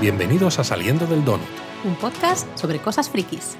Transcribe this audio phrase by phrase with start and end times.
[0.00, 1.46] Bienvenidos a Saliendo del Donut.
[1.84, 3.58] Un podcast sobre cosas frikis.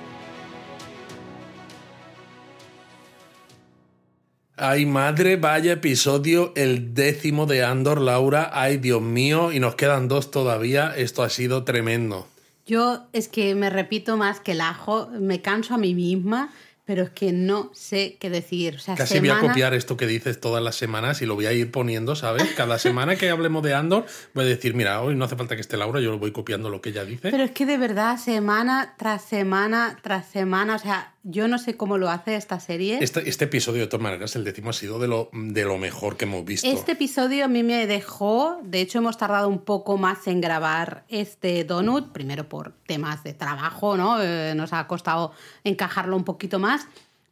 [4.57, 8.51] Ay, madre, vaya episodio, el décimo de Andor, Laura.
[8.55, 10.95] Ay, Dios mío, y nos quedan dos todavía.
[10.97, 12.27] Esto ha sido tremendo.
[12.65, 16.51] Yo es que me repito más que el ajo, me canso a mí misma
[16.91, 18.81] pero es que no sé qué decir.
[18.97, 21.71] Casi voy a copiar esto que dices todas las semanas y lo voy a ir
[21.71, 22.43] poniendo, ¿sabes?
[22.57, 25.61] Cada semana que hablemos de Andor voy a decir, mira, hoy no hace falta que
[25.61, 27.31] esté Laura, yo lo voy copiando lo que ella dice.
[27.31, 31.77] Pero es que de verdad, semana tras semana tras semana, o sea, yo no sé
[31.77, 32.99] cómo lo hace esta serie.
[33.01, 36.17] Este, este, episodio, de todas maneras, el décimo ha sido de lo, de lo mejor
[36.17, 36.67] que hemos visto.
[36.67, 41.05] Este episodio a mí me dejó, de hecho hemos tardado un poco más en grabar
[41.09, 44.23] este donut, primero por temas de trabajo, ¿no?
[44.23, 46.87] Eh, nos ha costado encajarlo un poquito más,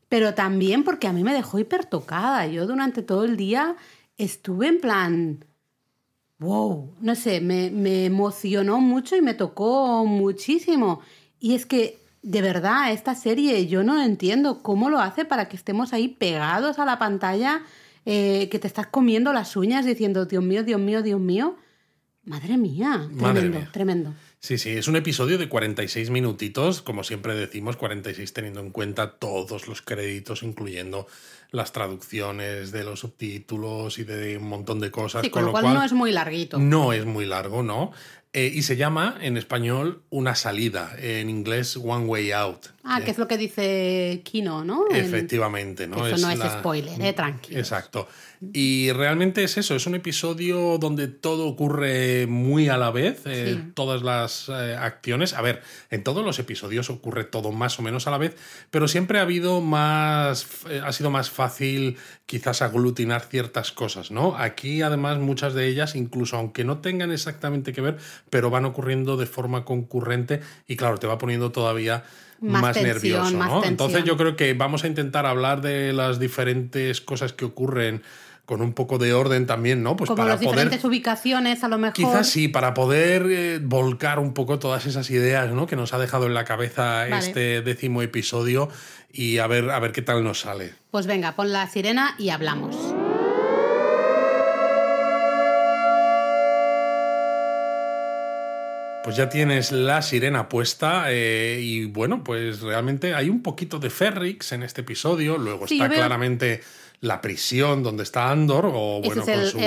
[0.09, 2.47] pero también porque a mí me dejó hiper tocada.
[2.47, 3.77] Yo durante todo el día
[4.19, 5.45] estuve en plan...
[6.41, 11.01] Wow, no sé, me, me emocionó mucho y me tocó muchísimo.
[11.41, 11.99] Y es que
[12.29, 16.79] de verdad, esta serie yo no entiendo cómo lo hace para que estemos ahí pegados
[16.79, 17.63] a la pantalla,
[18.05, 21.57] eh, que te estás comiendo las uñas diciendo, Dios mío, Dios mío, Dios mío.
[22.25, 24.15] Madre mía, tremendo, tremendo.
[24.41, 29.13] Sí, sí, es un episodio de 46 minutitos, como siempre decimos, 46 teniendo en cuenta
[29.13, 31.07] todos los créditos, incluyendo
[31.51, 35.27] las traducciones de los subtítulos y de un montón de cosas.
[35.31, 36.59] con, lo, cual, no es muy larguito.
[36.59, 37.93] No es muy largo, ¿no?
[38.33, 42.67] Eh, y se llama en español Una salida, en inglés One Way Out.
[42.91, 44.87] Ah, que es lo que dice Kino, ¿no?
[44.91, 46.07] Efectivamente, ¿no?
[46.07, 47.59] Eso no es spoiler, eh, tranquilo.
[47.59, 48.09] Exacto.
[48.55, 53.63] Y realmente es eso, es un episodio donde todo ocurre muy a la vez, eh,
[53.75, 55.35] todas las eh, acciones.
[55.35, 58.37] A ver, en todos los episodios ocurre todo más o menos a la vez,
[58.71, 60.47] pero siempre ha habido más,
[60.83, 64.35] ha sido más fácil quizás aglutinar ciertas cosas, ¿no?
[64.39, 67.99] Aquí además muchas de ellas, incluso aunque no tengan exactamente que ver,
[68.31, 72.05] pero van ocurriendo de forma concurrente y claro, te va poniendo todavía
[72.41, 73.65] más, nervioso, ¿no?
[73.65, 78.03] Entonces yo creo que vamos a intentar hablar de las diferentes cosas que ocurren
[78.49, 79.95] con un poco de orden también, ¿no?
[79.95, 81.95] Pues Como para las diferentes ubicaciones, a lo mejor.
[81.95, 85.67] Quizás sí, para poder eh, volcar un poco todas esas ideas, ¿no?
[85.67, 88.71] Que nos ha dejado en la cabeza este décimo episodio
[89.13, 90.73] y a ver, a ver qué tal nos sale.
[90.91, 92.75] Pues venga, pon la sirena y hablamos.
[99.09, 103.89] Pues ya tienes la sirena puesta eh, y bueno, pues realmente hay un poquito de
[103.89, 106.61] Ferrix en este episodio, luego está claramente
[107.01, 109.59] la prisión donde está Andor, o bueno, con su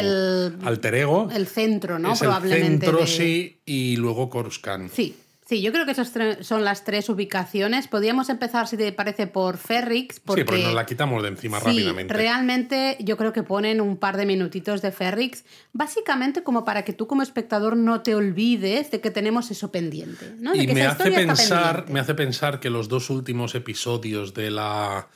[0.64, 1.28] alter ego.
[1.34, 2.14] El centro, ¿no?
[2.14, 2.86] Probablemente.
[2.86, 4.92] El centro, sí, y luego Coruscant.
[4.94, 5.16] Sí.
[5.52, 6.14] Sí, yo creo que esas
[6.46, 7.90] son las tres ubicaciones.
[7.90, 10.22] Podríamos empezar, si te parece, por Ferrix.
[10.22, 12.14] Porque, sí, pero nos la quitamos de encima rápidamente.
[12.14, 16.94] Realmente yo creo que ponen un par de minutitos de Ferrix, básicamente como para que
[16.94, 20.34] tú como espectador no te olvides de que tenemos eso pendiente.
[20.54, 25.10] y me hace, pensar, me hace pensar que los dos últimos episodios de la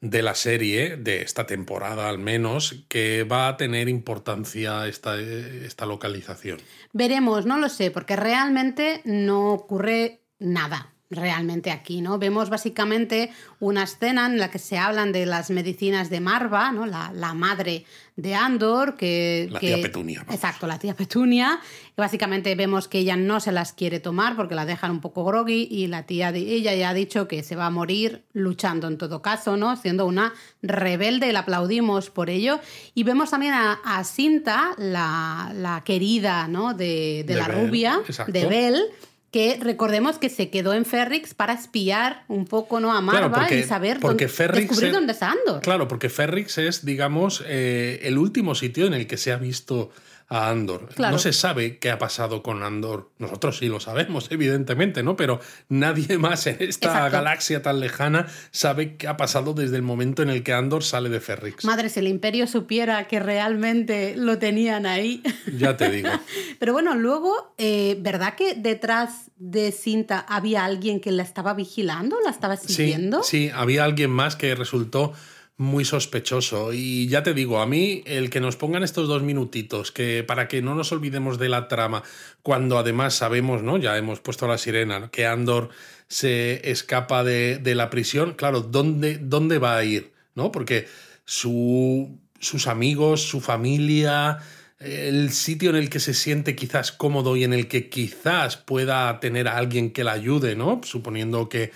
[0.00, 5.86] de la serie, de esta temporada al menos, que va a tener importancia esta, esta
[5.86, 6.58] localización.
[6.92, 12.18] Veremos, no lo sé, porque realmente no ocurre nada realmente aquí, ¿no?
[12.18, 16.86] Vemos básicamente una escena en la que se hablan de las medicinas de Marva, ¿no?
[16.86, 17.84] La, madre
[18.16, 19.48] de Andor, que...
[19.50, 20.24] La tía Petunia.
[20.30, 21.60] Exacto, la tía Petunia.
[21.96, 25.24] Y básicamente vemos que ella no se las quiere tomar porque la dejan un poco
[25.24, 28.86] groggy y la tía de ella ya ha dicho que se va a morir luchando
[28.86, 29.76] en todo caso, ¿no?
[29.76, 30.32] Siendo una
[30.62, 32.60] rebelde, la aplaudimos por ello.
[32.94, 36.74] Y vemos también a, a Cinta, la, querida, ¿no?
[36.74, 38.82] De, la rubia, de Belle
[39.30, 42.92] que recordemos que se quedó en Ferrix para espiar un poco ¿no?
[42.92, 45.60] a Marva y saber porque dónde, descubrir dónde está Andor.
[45.62, 49.90] Claro, porque Ferrix es, digamos, eh, el último sitio en el que se ha visto
[50.30, 50.88] a Andor.
[50.96, 53.10] No se sabe qué ha pasado con Andor.
[53.18, 55.16] Nosotros sí lo sabemos, evidentemente, ¿no?
[55.16, 60.22] Pero nadie más en esta galaxia tan lejana sabe qué ha pasado desde el momento
[60.22, 61.64] en el que Andor sale de Ferrix.
[61.64, 65.20] Madre, si el Imperio supiera que realmente lo tenían ahí.
[65.52, 66.10] Ya te digo.
[66.60, 72.16] Pero bueno, luego, eh, ¿verdad que detrás de Cinta había alguien que la estaba vigilando,
[72.22, 73.24] la estaba siguiendo?
[73.24, 75.12] Sí, sí, había alguien más que resultó
[75.60, 76.72] muy sospechoso.
[76.72, 80.48] Y ya te digo, a mí el que nos pongan estos dos minutitos, que para
[80.48, 82.02] que no nos olvidemos de la trama,
[82.42, 83.76] cuando además sabemos, ¿no?
[83.76, 85.68] Ya hemos puesto la sirena, que Andor
[86.08, 90.12] se escapa de, la prisión, claro, ¿dónde, ¿dónde va a ir?
[90.34, 90.50] ¿No?
[90.50, 90.88] Porque
[91.26, 94.38] su, sus amigos, su familia,
[94.78, 99.20] el sitio en el que se siente quizás cómodo y en el que quizás pueda
[99.20, 100.80] tener a alguien que la ayude, ¿no?
[100.84, 101.70] Suponiendo que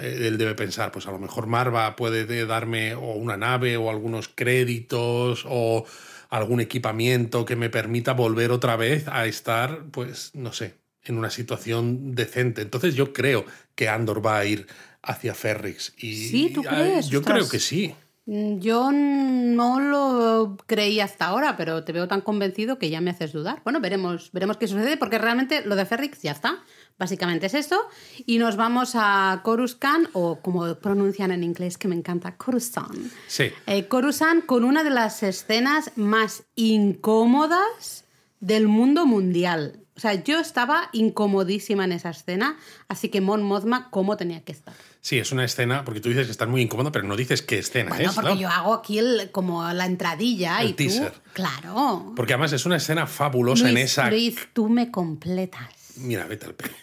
[0.00, 4.28] él debe pensar, pues a lo mejor Marva puede darme o una nave o algunos
[4.28, 5.84] créditos o
[6.28, 10.74] algún equipamiento que me permita volver otra vez a estar, pues no sé,
[11.04, 12.62] en una situación decente.
[12.62, 13.44] Entonces yo creo
[13.74, 14.66] que Andor va a ir
[15.02, 15.94] hacia Ferrix.
[15.96, 17.08] Y, Sí, ¿tú crees?
[17.08, 17.94] Yo creo que sí.
[18.26, 23.10] Mm, Yo no lo creí hasta ahora, pero te veo tan convencido que ya me
[23.10, 23.60] haces dudar.
[23.64, 26.62] Bueno, veremos, veremos qué sucede, porque realmente lo de Ferrix ya está.
[26.98, 27.78] Básicamente es esto.
[28.26, 32.96] Y nos vamos a Coruscant, o como pronuncian en inglés, que me encanta, Coruscant.
[33.28, 33.44] Sí.
[33.66, 38.04] Eh, Coruscant con una de las escenas más incómodas
[38.40, 39.80] del mundo mundial.
[39.96, 42.58] O sea, yo estaba incomodísima en esa escena,
[42.88, 44.74] así que Mon Mothma, ¿cómo tenía que estar?
[45.06, 47.60] Sí, es una escena, porque tú dices que estás muy incómodo, pero no dices qué
[47.60, 48.16] escena Bueno, es.
[48.16, 50.76] porque yo hago aquí el- como la entradilla El y tú...
[50.78, 51.12] teaser.
[51.32, 52.12] Claro.
[52.16, 54.10] Porque además es una escena fabulosa en esa.
[54.10, 55.68] Luis, tú me completas.
[55.98, 56.74] Mira, vete al pelo.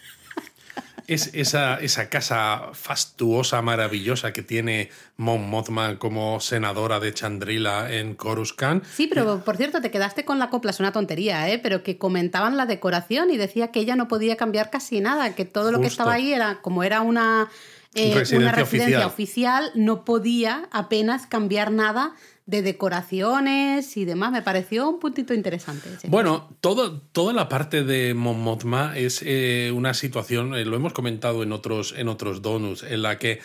[1.06, 4.88] Es esa, esa casa fastuosa, maravillosa que tiene
[5.18, 8.82] Mon Mothma como senadora de Chandrila en Coruscant.
[8.86, 11.58] Sí, pero por cierto, te quedaste con la copla, es una tontería, ¿eh?
[11.58, 15.44] Pero que comentaban la decoración y decía que ella no podía cambiar casi nada, que
[15.44, 17.50] todo lo que estaba ahí era, como era una,
[17.94, 19.64] eh, Residencia una residencia oficial.
[19.66, 22.14] oficial, no podía apenas cambiar nada
[22.46, 24.32] de decoraciones y demás.
[24.32, 25.88] Me pareció un puntito interesante.
[26.08, 30.92] Bueno, todo, toda la parte de Mon Mothma es eh, una situación, eh, lo hemos
[30.92, 33.40] comentado en otros, en otros donuts, en la que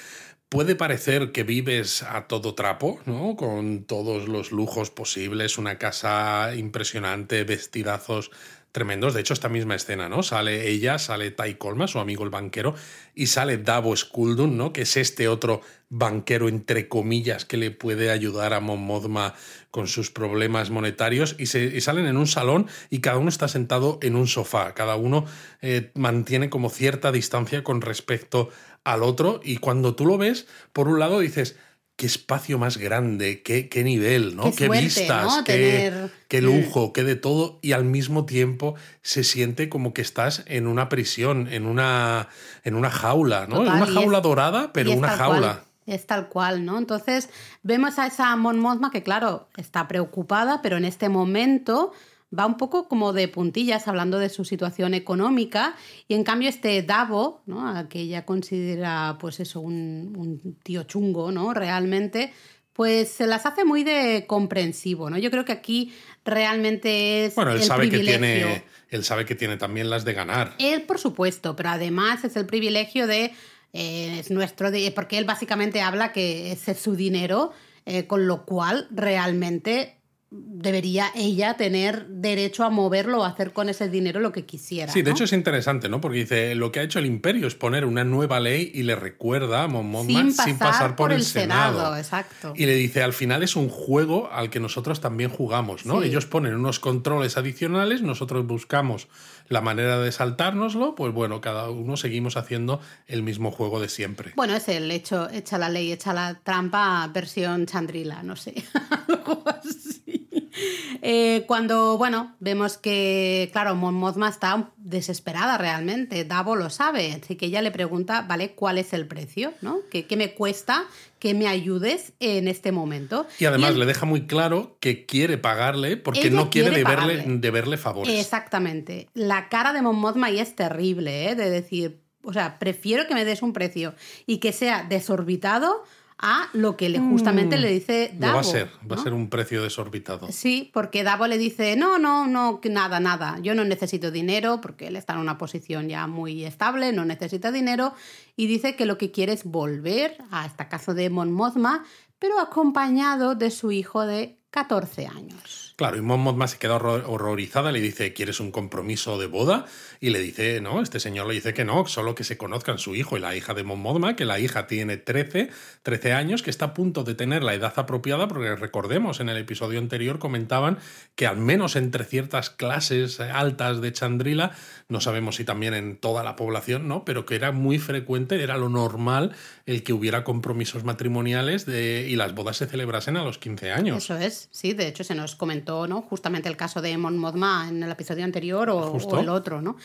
[0.50, 3.36] puede parecer que vives a todo trapo, ¿no?
[3.36, 8.32] Con todos los lujos posibles, una casa impresionante, vestidazos
[8.72, 9.14] tremendos.
[9.14, 10.24] De hecho, esta misma escena, ¿no?
[10.24, 12.76] Sale ella, sale Ty Colma, su amigo el banquero,
[13.16, 14.74] y sale Davo Skuldun, ¿no?
[14.74, 19.34] Que es este otro banquero, entre comillas, que le puede ayudar a Mon Mothma
[19.72, 24.00] con sus problemas monetarios, y, se, salen en un salón y cada uno está sentado
[24.02, 24.74] en un sofá.
[24.76, 25.26] Cada uno
[25.62, 28.50] eh, mantiene como cierta distancia con respecto
[28.84, 31.58] al otro, y cuando tú lo ves, por un lado dices,
[32.00, 34.44] qué espacio más grande, qué, qué nivel, ¿no?
[34.46, 35.44] Qué suerte, vistas, ¿no?
[35.44, 35.54] qué,
[35.92, 40.44] Tener- qué lujo, qué de todo, y al mismo tiempo se siente como que estás
[40.46, 42.30] en una prisión, en una,
[42.64, 43.58] en una jaula, ¿no?
[43.58, 45.40] Total, en una es- jaula dorada, pero una jaula.
[45.40, 46.78] cual, es tal cual, ¿no?
[46.78, 47.30] Entonces
[47.64, 51.92] vemos a esa Mon Mothma que, claro, está preocupada, pero en este momento
[52.38, 55.76] va un poco como de puntillas hablando de su situación económica
[56.08, 57.68] y en cambio este Davo, ¿no?
[57.68, 61.54] A que ella considera pues eso un, un tío chungo, ¿no?
[61.54, 62.32] Realmente
[62.74, 65.18] pues se las hace muy de comprensivo, ¿no?
[65.18, 65.92] Yo creo que aquí
[66.24, 68.64] realmente es Bueno, él el sabe que tiene.
[68.90, 70.56] Él sabe que tiene también las de ganar.
[70.60, 73.34] Él, por supuesto, pero además es el privilegio de.
[73.74, 74.72] eh, es nuestro.
[74.72, 77.52] de- porque él básicamente habla que ese es su dinero,
[77.86, 79.99] eh, con lo cual realmente
[80.32, 84.92] debería ella tener derecho a moverlo o a hacer con ese dinero lo que quisiera.
[84.92, 85.16] Sí, de ¿no?
[85.16, 86.02] hecho es interesante, ¿no?
[86.02, 88.96] Porque dice, lo que ha hecho el imperio es poner una nueva ley y le
[88.96, 91.78] recuerda a Mon Mothma sin pasar, por, el Senado.
[91.78, 91.98] Senado.
[91.98, 92.54] Exacto.
[92.56, 96.00] Y le dice, al final es un juego al que nosotros también jugamos, ¿no?
[96.00, 96.10] Sí.
[96.10, 99.08] Ellos ponen unos controles adicionales, nosotros buscamos
[99.50, 104.34] la manera de saltárnoslo, pues bueno, cada uno seguimos haciendo el mismo juego de siempre.
[104.36, 108.64] Bueno, es el hecho, echa la ley, echa la trampa, versión Chandrila, no sé.
[109.08, 110.49] Algo así.
[111.02, 117.38] Eh, cuando, bueno, vemos que, claro, Mon Mothma está desesperada realmente, Davo lo sabe, así
[117.38, 118.52] que ella le pregunta, ¿vale?
[118.52, 119.54] ¿Cuál es el precio?
[119.62, 119.80] ¿No?
[119.90, 120.86] ¿Qué, qué me cuesta
[121.20, 123.28] que me ayudes en este momento?
[123.40, 127.78] Y además le deja muy claro que quiere pagarle porque no quiere, quiere deberle, deberle
[127.78, 128.20] favores.
[128.20, 129.08] Exactamente.
[129.14, 131.36] La cara de Mon Mothma ahí es terrible, ¿eh?
[131.36, 135.84] De decir, o sea, prefiero que me des un precio y que sea desorbitado
[136.22, 138.34] a lo que le, justamente le dice Lo Davo.
[138.36, 140.28] va a ser, va a ser un precio desorbitado.
[140.32, 144.88] Sí, porque Davo le dice, no, no, no, nada, nada, yo no necesito dinero, porque
[144.88, 147.94] él está en una posición ya muy estable, no necesita dinero,
[148.36, 151.86] y dice que lo que quiere es volver a esta casa de Mon Mothma,
[152.20, 155.74] pero acompañado de su hijo de 14 años.
[155.78, 159.66] Claro, y Mon Mothma se queda horror- horrorizada, le dice, ¿quieres un compromiso de boda?
[160.02, 162.96] Y le dice, no, este señor le dice que no, solo que se conozcan su
[162.96, 165.50] hijo y la hija de Mon Mothma, que la hija tiene 13,
[165.84, 169.38] 13 años, que está a punto de tener la edad apropiada, porque recordemos, en el
[169.38, 170.80] episodio anterior comentaban
[171.16, 174.52] que al menos entre ciertas clases altas de Chandrila,
[174.90, 177.06] no sabemos si también en toda la población, ¿no?
[177.06, 179.32] Pero que era muy frecuente, era lo normal
[179.66, 184.04] el que hubiera compromisos matrimoniales de, y las bodas se celebrasen a los 15 años.
[184.04, 186.02] Eso es, sí, de hecho se nos comentó, ¿no?
[186.02, 189.76] Justamente el caso de Mon Mothma en el episodio anterior o, el otro, ¿no?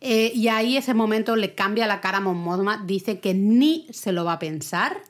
[0.00, 3.86] Eh, y ahí ese momento le cambia la cara a Mon Mothma, dice que ni
[3.92, 5.00] se lo va a pensar.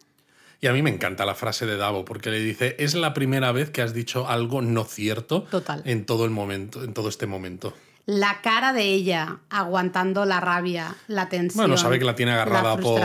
[0.61, 3.51] Y a mí me encanta la frase de Davo, porque le dice, es la primera
[3.53, 5.83] vez que has dicho algo no cierto Total.
[5.87, 7.73] en todo el momento, en todo este momento.
[8.05, 11.63] La cara de ella aguantando la rabia, la tensión.
[11.63, 13.01] Bueno, sabe que la tiene agarrada la por.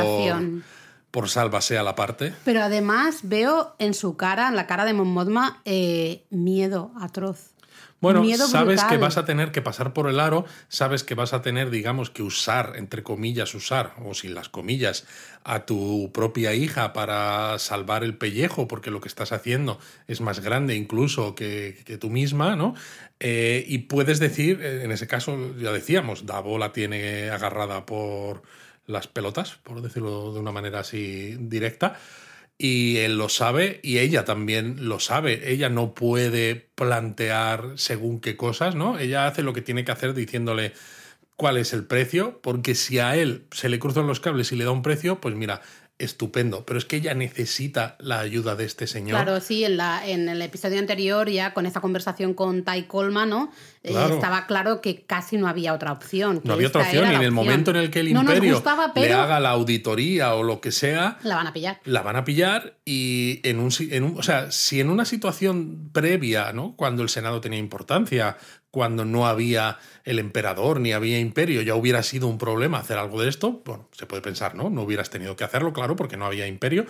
[1.15, 2.33] Por sálvase a la parte.
[2.43, 7.53] Pero además veo en su cara, en la cara de Mon Mothma, eh, miedo atroz.
[8.01, 11.31] Bueno, Miedo sabes que vas a tener que pasar por el aro, sabes que vas
[11.31, 15.05] a tener, digamos, que usar, entre comillas, usar, o sin las comillas,
[15.45, 20.41] a tu propia hija para salvar el pellejo, porque lo que estás haciendo es más
[20.41, 22.75] grande incluso que, que tú misma, ¿no?
[23.21, 28.43] Eh, y puedes decir, eh, en ese caso, ya decíamos, Davo la tiene agarrada por
[28.87, 31.97] las pelotas, por decirlo de una manera así directa.
[32.57, 35.51] Y él lo sabe y ella también lo sabe.
[35.51, 38.97] Ella no puede plantear según qué cosas, ¿no?
[38.97, 40.73] Ella hace lo que tiene que hacer diciéndole
[41.35, 44.63] cuál es el precio, porque si a él se le cruzan los cables y le
[44.63, 45.61] da un precio, pues mira,
[45.99, 46.65] estupendo.
[46.65, 49.21] Pero es que ella necesita la ayuda de este señor.
[49.23, 53.29] Claro, sí, en, la, en el episodio anterior, ya con esta conversación con Ty Coleman,
[53.29, 53.51] ¿no?
[53.83, 56.41] Eh, estaba claro que casi no había otra opción.
[56.43, 57.33] No había otra opción y en el opción.
[57.33, 60.71] momento en el que el No imperio gustaba, le haga la auditoría o lo que
[60.71, 61.79] sea, la van a pillar.
[61.85, 65.89] la van a pillar y en un, en un- o sea, si en una situación
[65.93, 66.75] previa, ¿no?
[66.75, 68.37] Cuando el Senado tenía importancia,
[68.75, 73.21] cuando no había el emperador ni había imperio, ya hubiera sido un problema hacer algo
[73.21, 74.69] de esto, bueno, se puede pensar, ¿no?
[74.69, 76.85] No hubieras tenido que hacerlo, claro, porque no había imperio,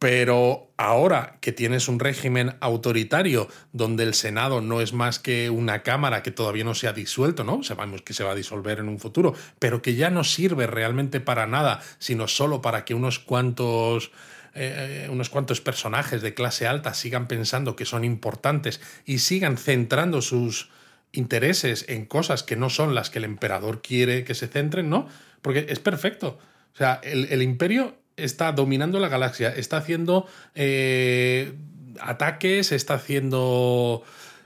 [0.00, 5.84] pero ahora que tienes un régimen autoritario donde el Senado no es más que una
[5.84, 7.62] cámara que todavía no se ha disuelto, ¿no?
[7.62, 11.20] Sabemos que se va a disolver en un futuro, pero que ya no sirve realmente
[11.20, 14.10] para nada, sino solo para que unos cuantos
[14.52, 20.22] eh, unos cuantos personajes de clase alta sigan pensando que son importantes y sigan centrando
[20.22, 20.70] sus
[21.12, 25.08] intereses en cosas que no son las que el emperador quiere que se centren, ¿no?
[25.42, 26.38] Porque es perfecto.
[26.74, 31.54] O sea, el, el imperio está dominando la galaxia, está haciendo eh,
[32.00, 34.02] ataques, está haciendo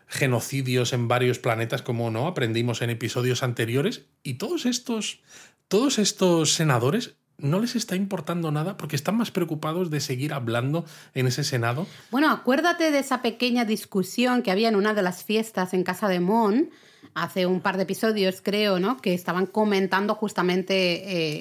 [0.07, 5.21] genocidios en varios planetas, como no aprendimos en episodios anteriores, y todos estos,
[5.69, 10.85] todos estos senadores no les está importando nada porque están más preocupados de seguir hablando
[11.15, 11.87] en ese senado.
[12.11, 16.09] Bueno, acuérdate de esa pequeña discusión que había en una de las fiestas en casa
[16.09, 16.71] de Mon
[17.15, 18.97] hace un par de episodios, creo, ¿no?
[18.97, 20.75] Que estaban comentando justamente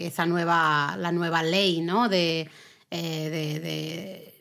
[0.04, 2.10] eh, esa nueva, la nueva ley, ¿no?
[2.10, 2.50] De,
[2.92, 4.34] eh, de-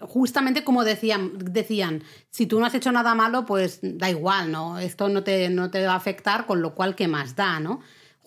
[0.00, 4.78] justamente como decían, decían, si tú no has hecho nada malo, pues da igual, ¿no?
[4.78, 7.80] Esto no te, no te va a afectar, con lo cual, ¿qué más da, ¿no?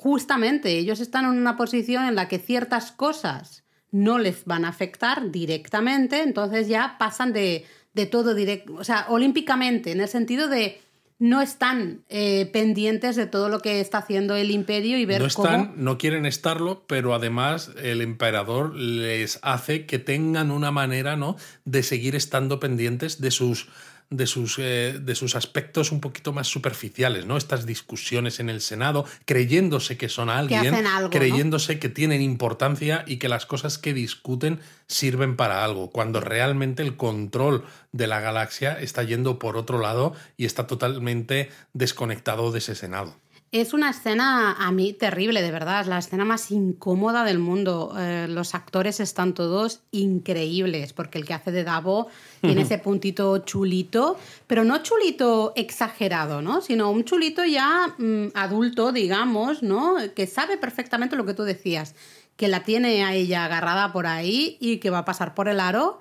[0.06, 4.68] Justamente ellos están en una posición en la que ciertas cosas no les van a
[4.68, 10.48] afectar directamente, entonces ya pasan de, de todo directo, o sea, olímpicamente, en el sentido
[10.48, 10.80] de
[11.18, 15.26] no están eh, pendientes de todo lo que está haciendo el imperio y ver No
[15.26, 15.74] están, cómo...
[15.76, 21.36] no quieren estarlo, pero además el emperador les hace que tengan una manera, ¿no?
[21.64, 23.70] De seguir estando pendientes de sus
[24.10, 27.38] de sus, eh, de sus aspectos un poquito más superficiales, ¿no?
[27.38, 31.10] Estas discusiones en el Senado, creyéndose que son alguien, hacen algo, ¿no?
[31.10, 36.84] creyéndose que tienen importancia y que las cosas que discuten sirven para algo, cuando realmente
[36.84, 42.60] el control de la galaxia está yendo por otro lado y está totalmente desconectado de
[42.60, 43.16] ese Senado.
[43.52, 47.94] Es una escena a mí terrible, de verdad, es la escena más incómoda del mundo.
[47.98, 52.08] Eh, los actores están todos increíbles, porque el que hace de Davo
[52.42, 56.60] tiene ese puntito chulito, pero no chulito exagerado, ¿no?
[56.60, 59.96] Sino un chulito ya mm, adulto, digamos, ¿no?
[60.14, 61.96] Que sabe perfectamente lo que tú decías,
[62.36, 65.62] que la tiene a ella agarrada por ahí y que va a pasar por el
[65.62, 66.00] aro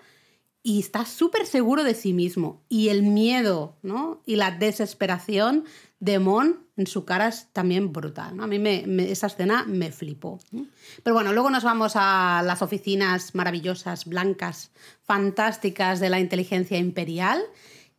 [0.65, 2.63] y está súper seguro de sí mismo.
[2.69, 4.23] Y el miedo, ¿no?
[4.25, 5.65] Y la desesperación
[6.01, 8.40] de Mon en su cara es también brutal.
[8.40, 10.40] A mí me, esa escena me flipó.
[11.02, 14.71] Pero bueno, luego nos vamos a las oficinas maravillosas, blancas,
[15.04, 17.40] fantásticas de la inteligencia imperial,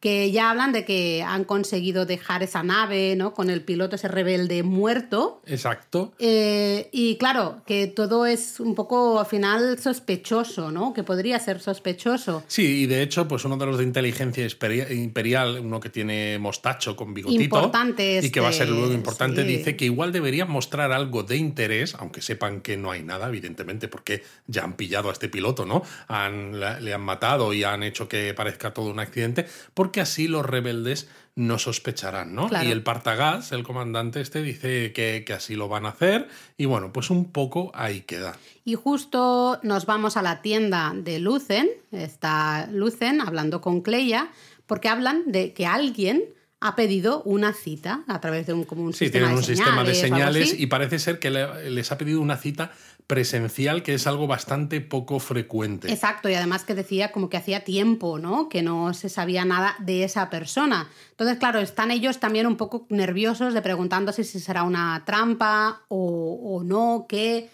[0.06, 3.34] que ya hablan de que han conseguido dejar esa nave, ¿no?
[3.34, 5.42] Con el piloto ese rebelde muerto.
[5.48, 6.14] Exacto.
[6.20, 10.94] Eh, y claro, que todo es un poco al final sospechoso, ¿no?
[10.94, 12.44] Que podría ser sospechoso.
[12.46, 16.38] Sí, y de hecho, pues uno de los de inteligencia imperi- imperial, uno que tiene
[16.38, 19.48] mostacho con bigotito Importante y que va a ser este, luego importante, sí.
[19.48, 23.88] dice que igual deberían mostrar algo de interés, aunque sepan que no hay nada, evidentemente,
[23.88, 25.82] porque ya han pillado a este piloto, ¿no?
[26.08, 30.46] Han, le han matado y han hecho que parezca todo un accidente, porque así los
[30.46, 32.48] rebeldes no sospecharán, ¿no?
[32.48, 32.68] Claro.
[32.68, 36.66] Y el Partagas, el comandante este, dice que, que así lo van a hacer, y
[36.66, 38.38] bueno, pues un poco ahí queda.
[38.64, 44.30] Y justo nos vamos a la tienda de Lucen, está Lucen hablando con Cleia,
[44.66, 46.24] porque hablan de que alguien
[46.62, 49.44] ha pedido una cita a través de un, como un Sí, sistema tienen de un
[49.44, 52.72] sistema de señales y parece ser que le- les ha pedido una cita
[53.08, 55.92] presencial, que es algo bastante poco frecuente.
[55.92, 58.50] Exacto, y además que decía como que hacía tiempo, ¿no?
[58.50, 60.90] Que no se sabía nada de esa persona.
[61.12, 66.58] Entonces, claro, están ellos también un poco nerviosos de preguntándose si será una trampa o,
[66.58, 67.50] o no, qué.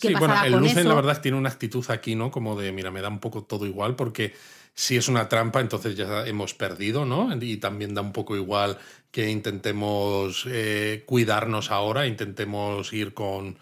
[0.00, 0.88] qué Sí, bueno, el Lucen eso.
[0.88, 2.30] la verdad tiene una actitud aquí, ¿no?
[2.30, 4.34] Como de, mira, me da un poco todo igual porque
[4.74, 7.34] si es una trampa, entonces ya hemos perdido, ¿no?
[7.40, 8.76] Y también da un poco igual
[9.10, 13.56] que intentemos eh, cuidarnos ahora, intentemos ir con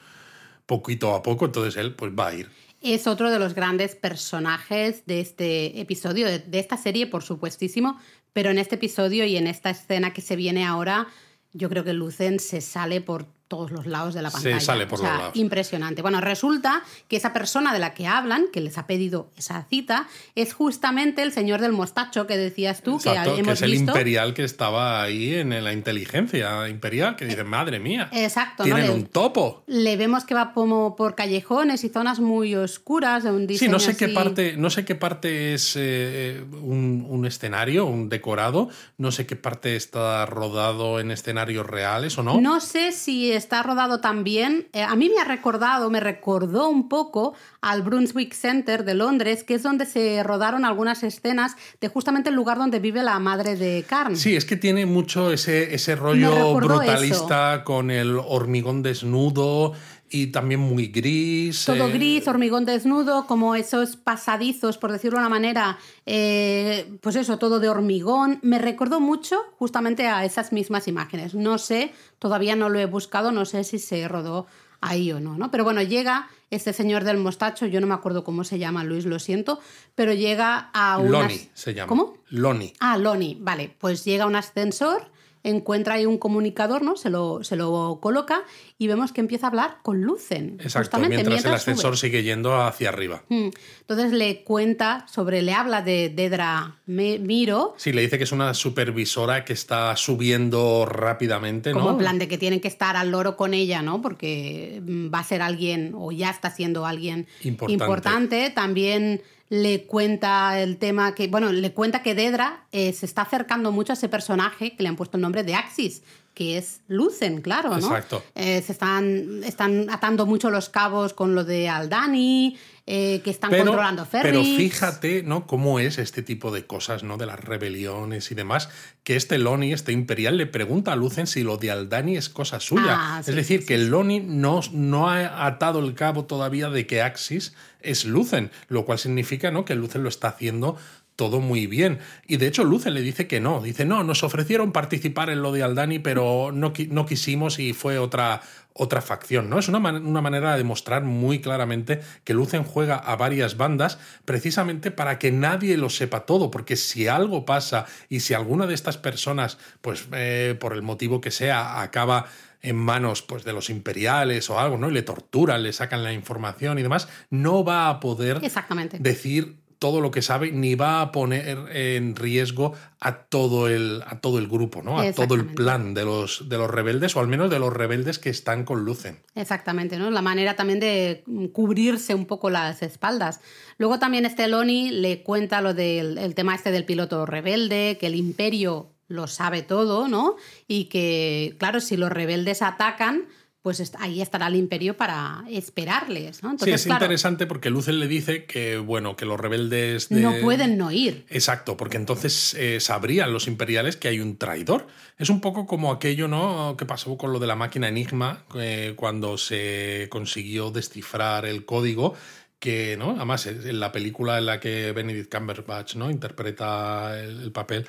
[0.67, 2.51] poquito a poco, entonces él pues va a ir.
[2.81, 7.99] Es otro de los grandes personajes de este episodio, de, esta serie, por supuestísimo,
[8.33, 11.07] pero en este episodio y en esta escena que se viene ahora,
[11.53, 14.61] yo creo que Lucen se sale por todos los lados de la Se pantalla.
[14.61, 15.37] sale por O sea, los lados.
[15.37, 16.03] Impresionante.
[16.03, 20.09] Bueno, resulta que esa persona de la que hablan, que les ha pedido esa cita,
[20.35, 23.71] es justamente el señor del mostacho que decías tú, Exacto, que que, hemos es el
[23.71, 23.91] visto.
[23.93, 28.75] imperial que estaba ahí en la inteligencia imperial, que dice, madre mía, Exacto, ¿no?
[28.75, 29.63] tienen Le- un topo.
[29.67, 33.73] Le vemos que va como por callejones y zonas muy oscuras de un Sí, diseño
[33.73, 38.69] no sé qué parte, no sé qué parte es eh, un, un escenario, un decorado,
[38.99, 42.41] no sé qué parte está rodado en escenarios reales o no.
[42.41, 44.67] No sé si está rodado también.
[44.73, 49.45] eh, a mí me ha recordado, me recordó un poco al Brunswick Center de Londres,
[49.45, 53.57] que es donde se rodaron algunas escenas de justamente el lugar donde vive la madre
[53.57, 54.17] de Carn.
[54.17, 59.75] Sí, es que tiene mucho ese, ese rollo brutalista con el hormigón desnudo
[60.15, 61.65] y también muy gris.
[61.65, 67.17] Todo eh, gris, hormigón desnudo, como esos pasadizos, por decirlo de una manera, eh, pues
[67.17, 68.39] eso, todo de hormigón.
[68.43, 71.35] Me recordó mucho justamente a esas mismas imágenes.
[71.35, 74.47] No sé, todavía no lo he buscado, no sé si se rodó
[74.81, 75.51] ahí o no, ¿no?
[75.51, 79.07] Pero bueno, llega este señor del mostacho, yo no me acuerdo cómo se llama, Luis,
[79.07, 79.59] lo siento,
[79.97, 81.11] pero llega a un...
[81.11, 81.89] Lonnie se llama.
[81.89, 82.19] ¿Cómo?
[82.29, 82.73] Lonnie.
[82.79, 85.11] Ah, Loni, vale, pues llega un ascensor,
[85.45, 86.97] encuentra ahí un comunicador, ¿no?
[86.97, 88.43] Se lo, se lo coloca
[88.79, 90.57] y vemos que empieza a hablar con Lucen.
[90.61, 91.53] Exacto, mientras, el sube.
[91.55, 93.23] ascensor sigue yendo hacia arriba.
[93.29, 93.51] Mm.
[93.83, 98.33] Entonces le cuenta sobre, le habla de Dedra Me- Miro, Sí, le dice que es
[98.33, 101.91] una supervisora que está subiendo rápidamente, como ¿no?
[101.93, 104.01] en plan de que tienen que estar al loro con ella, ¿no?
[104.01, 107.73] Porque mm, va a ser alguien, o ya está siendo alguien Importante.
[107.85, 108.51] importante.
[108.51, 113.73] También le cuenta el tema que, bueno, le cuenta que Dedra eh, se está acercando
[113.73, 116.03] mucho a ese personaje que le han puesto el nombre de Axis,
[116.35, 117.77] que es Lucen, claro, ¿no?
[117.77, 118.25] Exacto.
[118.35, 123.51] Eh, se están, están atando mucho los cabos con lo de Aldani, eh, que están
[123.51, 124.33] controlando ferries.
[124.33, 125.47] pero fíjate, ¿no?
[125.47, 127.17] Cómo es este tipo de cosas, ¿no?
[127.17, 128.69] De las rebeliones y demás,
[129.05, 132.59] que este Loni, este imperial, le pregunta a Lucen si lo de Aldani es cosa
[132.59, 132.97] suya.
[132.99, 136.69] Ah, sí, es decir, sí, que el Loni no, no ha atado el cabo todavía
[136.69, 139.65] de que Axis es Lucen, lo cual significa, ¿no?
[139.65, 140.77] Que Lucen lo está haciendo
[141.17, 141.99] todo muy bien.
[142.27, 143.61] Y de hecho Lucen le dice que no.
[143.61, 147.99] Dice, no, nos ofrecieron participar en lo de Aldani, pero no, no quisimos y fue
[147.99, 148.41] otra,
[148.73, 149.49] otra facción.
[149.49, 149.59] ¿no?
[149.59, 153.99] Es una, man- una manera de demostrar muy claramente que Lucen juega a varias bandas
[154.25, 158.75] precisamente para que nadie lo sepa todo, porque si algo pasa y si alguna de
[158.75, 162.27] estas personas, pues eh, por el motivo que sea, acaba
[162.63, 164.89] en manos pues, de los imperiales o algo, ¿no?
[164.89, 168.97] Y le torturan, le sacan la información y demás, no va a poder Exactamente.
[168.99, 174.19] decir todo lo que sabe ni va a poner en riesgo a todo el, a
[174.19, 174.99] todo el grupo, ¿no?
[174.99, 178.19] A todo el plan de los, de los rebeldes, o al menos de los rebeldes
[178.19, 179.19] que están con Lucen.
[179.35, 180.11] Exactamente, ¿no?
[180.11, 183.43] La manera también de cubrirse un poco las espaldas.
[183.77, 188.07] Luego también este Loni le cuenta lo del el tema este del piloto rebelde, que
[188.07, 190.37] el imperio lo sabe todo, ¿no?
[190.67, 193.25] Y que, claro, si los rebeldes atacan,
[193.65, 196.55] pues ahí estará el imperio para esperarles, ¿no?
[196.59, 200.11] sí, es claro, interesante porque Lucen le dice que, bueno, que los rebeldes...
[200.11, 201.25] de- no pueden no ir.
[201.31, 204.87] Exacto, porque entonces eh, sabrían los imperiales que hay un traidor.
[205.17, 206.77] Es un poco como aquello, ¿no?
[206.77, 212.13] Que pasó con lo de la máquina Enigma, eh, cuando se consiguió descifrar el código.
[212.61, 213.11] Que, ¿no?
[213.17, 216.11] Además, en la película en la que Benedict Cumberbatch ¿no?
[216.11, 217.87] interpreta el, el papel,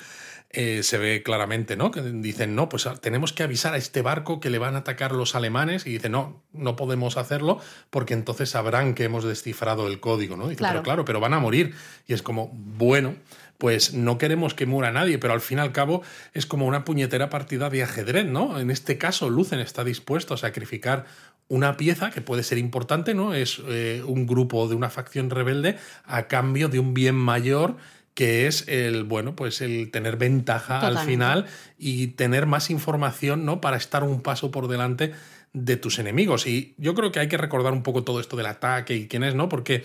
[0.58, 1.90] eh, se ve claramente, ¿no?
[1.90, 5.12] Que dicen, no, pues tenemos que avisar a este barco que le van a atacar
[5.12, 5.86] los alemanes.
[5.86, 10.48] Y dice, no, no podemos hacerlo porque entonces sabrán que hemos descifrado el código, ¿no?
[10.48, 10.76] Dice, Claro.
[10.76, 11.74] pero claro, pero van a morir.
[12.06, 13.16] Y es como, bueno,
[13.58, 16.00] pues no queremos que muera nadie, pero al fin y al cabo
[16.32, 18.58] es como una puñetera partida de ajedrez, ¿no?
[18.58, 21.04] En este caso, Lucen está dispuesto a sacrificar
[21.48, 23.34] una pieza que puede ser importante, ¿no?
[23.34, 27.76] Es eh, un grupo de una facción rebelde a cambio de un bien mayor
[28.16, 31.44] que es el, bueno, pues el tener ventaja al final
[31.78, 33.60] y tener más información, ¿no?
[33.60, 35.12] Para estar un paso por delante
[35.52, 36.46] de tus enemigos.
[36.46, 39.22] Y yo creo que hay que recordar un poco todo esto del ataque y quién
[39.22, 39.50] es, ¿no?
[39.50, 39.84] Porque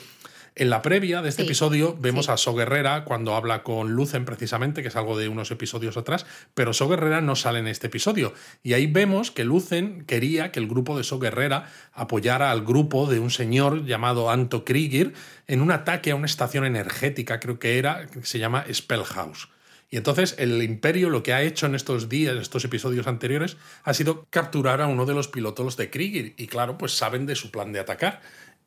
[0.55, 2.31] en la previa de este Sí, episodio vemos sí.
[2.31, 6.25] a So Guerrera cuando habla con Lucen precisamente, que es algo de unos episodios atrás,
[6.53, 8.33] pero So Guerrera no sale en este episodio.
[8.61, 13.07] Y ahí vemos que Lucen quería que el grupo de So Guerrera apoyara al grupo
[13.07, 15.13] de un señor llamado Anto Krieger
[15.47, 19.47] en un ataque a una estación energética, creo que era, que se llama Spellhouse.
[19.93, 23.57] Y entonces el imperio lo que ha hecho en estos días, en estos episodios anteriores,
[23.83, 26.33] ha sido capturar a uno de los pilotos de Krieger.
[26.37, 28.21] Y claro, pues saben de su plan de atacar.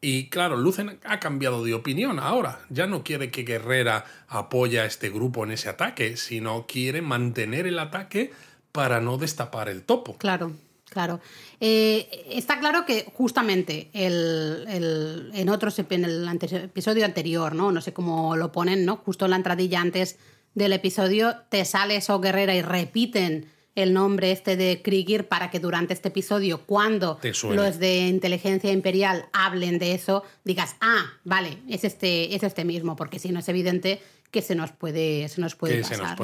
[0.04, 2.60] Y claro, Lucen ha cambiado de opinión ahora.
[2.68, 7.66] Ya no quiere que Guerrera apoye a este grupo en ese ataque, sino quiere mantener
[7.66, 8.30] el ataque
[8.70, 10.18] para no destapar el topo.
[10.18, 10.52] Claro,
[10.90, 11.20] claro.
[11.58, 17.72] Eh, está claro que justamente el, en otros en el episodio anterior, ¿no?
[17.72, 18.96] No sé cómo lo ponen, ¿no?
[18.96, 20.18] Justo en la entradilla antes
[20.52, 25.58] del episodio te sale eso Guerrera y repiten el nombre este de Krieger para que
[25.58, 27.18] durante este episodio, cuando
[27.50, 32.96] los de inteligencia imperial hablen de eso, digas, ah, vale, es este, es este mismo,
[32.96, 36.18] porque si no es evidente que se nos puede, se nos puede, pasar,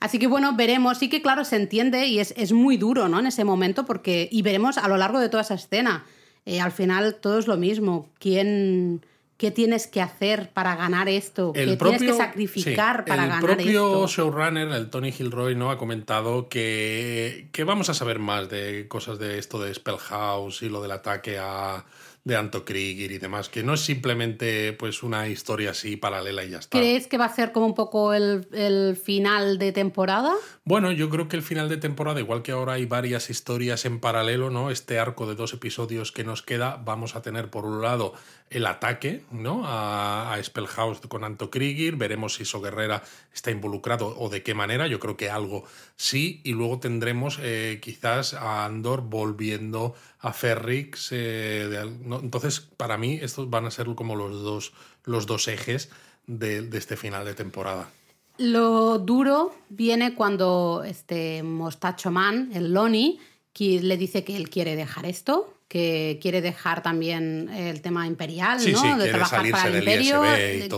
[0.00, 0.98] Así que bueno, veremos.
[0.98, 3.20] Sí que claro, se entiende y es, es, muy duro, ¿no?
[3.20, 4.26] En ese momento, porque.
[4.32, 6.06] Y veremos a lo largo de toda esa escena.
[6.46, 8.08] Eh, al final todo es lo mismo.
[8.18, 9.04] ¿Quién
[9.42, 13.50] qué tienes que hacer para ganar esto, qué tienes que sacrificar para ganar esto.
[13.50, 15.72] El propio showrunner, el Tony Gilroy, ¿no?
[15.72, 20.68] ha comentado que, que vamos a saber más de cosas de esto de Spellhouse y
[20.68, 21.84] lo del ataque a
[22.24, 26.50] de Anto Krieger y demás, que no es simplemente pues una historia así paralela y
[26.50, 26.78] ya está.
[26.78, 30.32] ¿Crees que va a ser como un poco el, el, final de temporada?
[30.64, 33.98] Bueno, yo creo que el final de temporada, igual que ahora hay varias historias en
[33.98, 34.70] paralelo, ¿no?
[34.70, 38.14] Este arco de dos episodios que nos queda, vamos a tener por un lado
[38.52, 39.66] el ataque ¿no?
[39.66, 44.86] a, a Spellhouse con Anto Krieger, veremos si Guerrera está involucrado o de qué manera,
[44.86, 45.64] yo creo que algo
[45.96, 51.10] sí, y luego tendremos eh, quizás a Andor volviendo a Ferrix.
[51.10, 51.68] Eh,
[52.22, 54.72] entonces, para mí, estos van a ser como los dos,
[55.04, 55.90] los dos ejes
[56.26, 57.90] de, este final de temporada.
[58.38, 63.18] Lo duro viene cuando este Mostacho Man, el Loni,
[63.58, 68.96] le dice que él quiere dejar esto, que quiere dejar también el tema imperial, ¿no?
[68.96, 70.22] de trabajar para el imperio,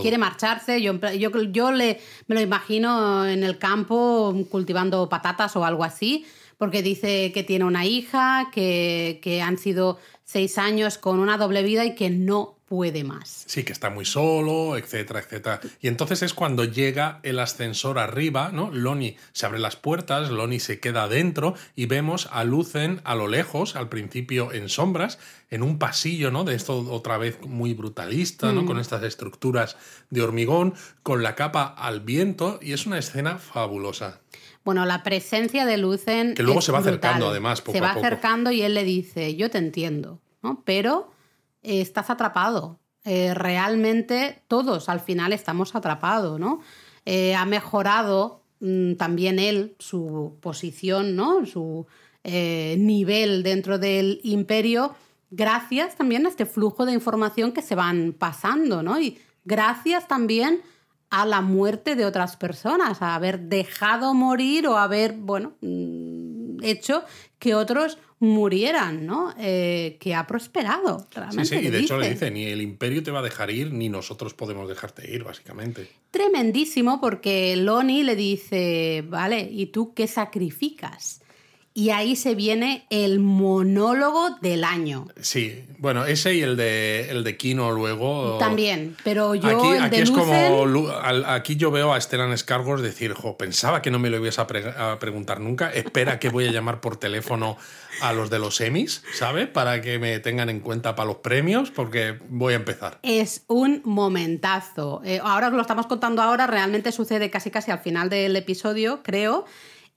[0.01, 0.81] quiere marcharse.
[0.81, 6.25] Yo, yo, yo le, me lo imagino en el campo cultivando patatas o algo así,
[6.57, 11.63] porque dice que tiene una hija, que, que han sido seis años con una doble
[11.63, 13.43] vida y que no puede más.
[13.47, 15.59] Sí, que está muy solo, etcétera, etcétera.
[15.81, 18.71] Y entonces es cuando llega el ascensor arriba, ¿no?
[18.71, 23.27] Loni se abre las puertas, Loni se queda adentro y vemos a Lucen a lo
[23.27, 25.19] lejos, al principio en sombras,
[25.51, 26.43] en un pasillo, ¿no?
[26.43, 28.63] De esto otra vez muy brutalista, ¿no?
[28.63, 28.65] Mm.
[28.65, 29.77] Con estas estructuras
[30.09, 34.21] de hormigón, con la capa al viento y es una escena fabulosa.
[34.65, 36.33] Bueno, la presencia de Lucen.
[36.33, 39.49] Que luego se va acercando, además, poco Se va acercando y él le dice: Yo
[39.49, 40.63] te entiendo, ¿no?
[40.65, 41.11] Pero
[41.61, 42.79] estás atrapado.
[43.05, 46.59] Eh, realmente todos al final estamos atrapados, ¿no?
[47.05, 51.45] Eh, ha mejorado mm, también él su posición, ¿no?
[51.45, 51.85] Su
[52.23, 54.95] eh, nivel dentro del imperio,
[55.29, 58.99] gracias también a este flujo de información que se van pasando, ¿no?
[58.99, 60.63] Y gracias también
[61.15, 67.03] a la muerte de otras personas, a haber dejado morir o haber, bueno, mm, hecho
[67.39, 69.33] que otros murieran, ¿no?
[69.39, 71.07] Eh, que ha prosperado.
[71.31, 73.71] sí, sí, y de hecho le dice, ni el imperio te va a dejar ir,
[73.71, 75.87] ni nosotros podemos dejarte ir, básicamente.
[76.11, 81.21] Tremendísimo porque Loni le dice, vale, ¿y tú qué sacrificas?
[81.77, 85.09] Y ahí se viene el monólogo del año.
[85.19, 88.37] Sí, bueno, ese y el de, el de Kino luego.
[88.37, 89.59] También, pero yo.
[89.59, 90.87] Aquí, aquí es como.
[91.27, 94.47] Aquí yo veo a Stellan Scargos decir, jo, pensaba que no me lo ibas a,
[94.47, 95.69] preguntar nunca.
[95.69, 97.57] Espera que voy a llamar por teléfono
[98.01, 99.45] a los de los Emmys, ¿sabe?
[99.45, 102.99] Para que me tengan en cuenta para los premios, porque voy a empezar.
[103.03, 105.01] Es un momentazo.
[105.03, 109.43] Eh, ahora lo estamos contando ahora, realmente sucede casi casi al final del episodio, creo.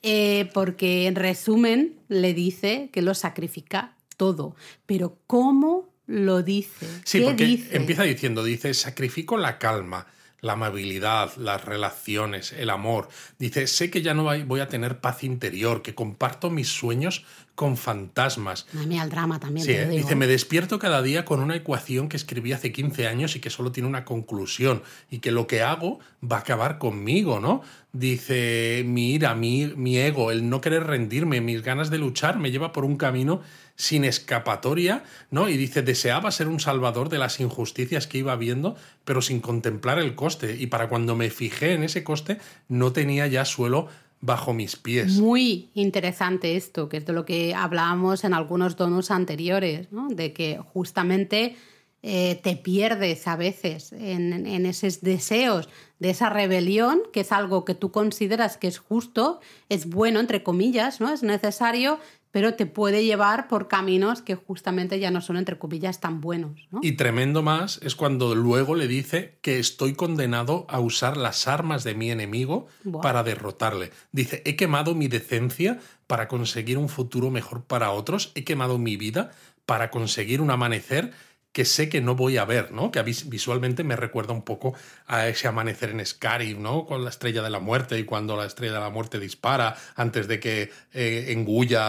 [0.03, 4.55] Eh, porque en resumen le dice que lo sacrifica todo.
[4.87, 6.87] Pero ¿cómo lo dice?
[7.05, 10.07] Sí, porque empieza diciendo, dice, sacrifico la calma,
[10.41, 13.09] la amabilidad, las relaciones, el amor.
[13.39, 17.25] Dice, sé que ya no voy a tener paz interior, que comparto mis sueños
[17.59, 18.67] con fantasmas.
[18.73, 19.67] Dame al drama también.
[19.67, 19.89] Sí, ¿eh?
[19.89, 23.51] dice, me despierto cada día con una ecuación que escribí hace 15 años y que
[23.51, 27.63] solo tiene una conclusión y que lo que hago va a acabar conmigo, ¿no?
[27.93, 32.53] Dice, mi ira, mi, mi ego, el no querer rendirme, mis ganas de luchar me
[32.53, 33.41] lleva por un camino
[33.79, 35.49] sin escapatoria, ¿no?
[35.49, 40.01] Y dice, deseaba ser un salvador de las injusticias que iba viendo, pero sin contemplar
[40.01, 40.57] el coste.
[40.59, 42.39] Y para cuando me fijé en ese coste,
[42.69, 43.89] no tenía ya suelo
[44.21, 45.19] bajo mis pies.
[45.19, 50.09] Muy interesante esto, que es de lo que hablábamos en algunos donos anteriores, ¿no?
[50.09, 51.57] de que justamente
[52.03, 55.69] eh, te pierdes a veces en, en, esos deseos
[56.01, 60.43] de esa rebelión, que es algo que tú consideras que es justo, es bueno, entre
[60.43, 61.13] comillas, ¿no?
[61.13, 61.99] es necesario,
[62.31, 66.69] pero te puede llevar por caminos que justamente ya no son, entre comillas, tan buenos.
[66.71, 66.81] ¿no?
[66.83, 71.85] Y tremendo más es cuando luego le dice que estoy condenado a usar las armas
[71.85, 72.67] de mi enemigo
[73.03, 73.91] para derrotarle.
[74.13, 78.97] Dice, he quemado mi decencia para conseguir un futuro mejor para otros, he quemado mi
[78.97, 79.31] vida
[79.67, 81.13] para conseguir un amanecer
[81.53, 82.91] que sé que no voy a ver, ¿no?
[82.91, 84.75] Que vis- visualmente me recuerda un poco
[85.07, 86.85] a ese amanecer en Scarif, ¿no?
[86.87, 90.29] Con la estrella de la muerte y cuando la estrella de la muerte dispara antes
[90.29, 91.81] de que eh, engulla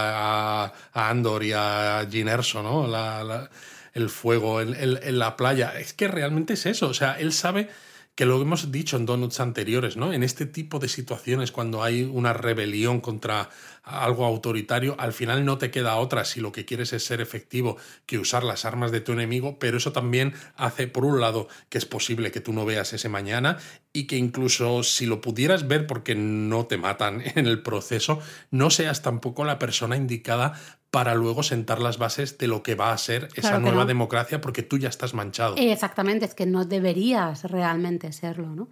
[0.65, 2.87] a, Andor y a Jyn Erso, ¿no?
[2.87, 3.49] La-
[3.93, 5.73] el fuego en- en la playa.
[5.79, 6.87] Es que realmente es eso.
[6.87, 7.69] O sea, él sabe
[8.19, 10.11] que lo hemos dicho en donuts anteriores, ¿no?
[10.11, 13.49] En este tipo de situaciones, cuando hay una rebelión contra
[13.81, 17.77] algo autoritario, al final no te queda otra si lo que quieres es ser efectivo
[18.05, 21.77] que usar las armas de tu enemigo, pero eso también hace, por un lado, que
[21.77, 23.57] es posible que tú no veas ese mañana
[23.93, 28.19] y que incluso si lo pudieras ver porque no te matan en el proceso,
[28.51, 30.59] no seas tampoco la persona indicada
[30.91, 33.85] para luego sentar las bases de lo que va a ser esa Claro nueva no.
[33.87, 35.55] democracia porque tú ya estás manchado.
[35.57, 38.69] Exactamente, es que no deberías realmente serlo, ¿no?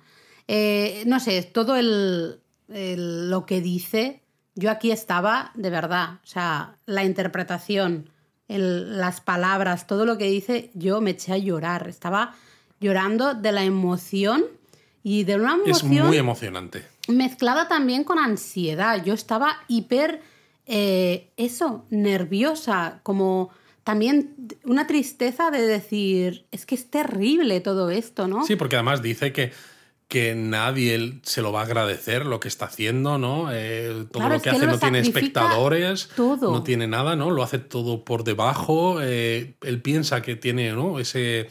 [0.47, 4.23] Eh, no sé, todo el, el- lo que dice,
[4.55, 8.09] yo aquí estaba de verdad, o sea, la interpretación,
[8.47, 12.33] el- las palabras, todo lo que dice, yo me eché a llorar, estaba
[12.79, 14.43] llorando de la emoción
[15.03, 16.85] y de una es emoción muy emocionante.
[17.07, 19.03] mezclada también con ansiedad.
[19.03, 20.21] Yo estaba hiper,
[20.67, 23.49] eh, eso, nerviosa, como
[23.83, 28.45] también una tristeza de decir, es que es terrible todo esto, ¿no?
[28.45, 29.53] Sí, porque además dice que,
[30.09, 33.47] que nadie se lo va a agradecer lo que está haciendo, ¿no?
[33.53, 36.51] Eh, todo Claro, lo que hace no tiene espectadores, todo.
[36.51, 37.31] no tiene nada, ¿no?
[37.31, 38.99] Lo hace todo por debajo.
[39.01, 40.99] eh, él piensa que tiene, ¿no?
[40.99, 41.49] Ese,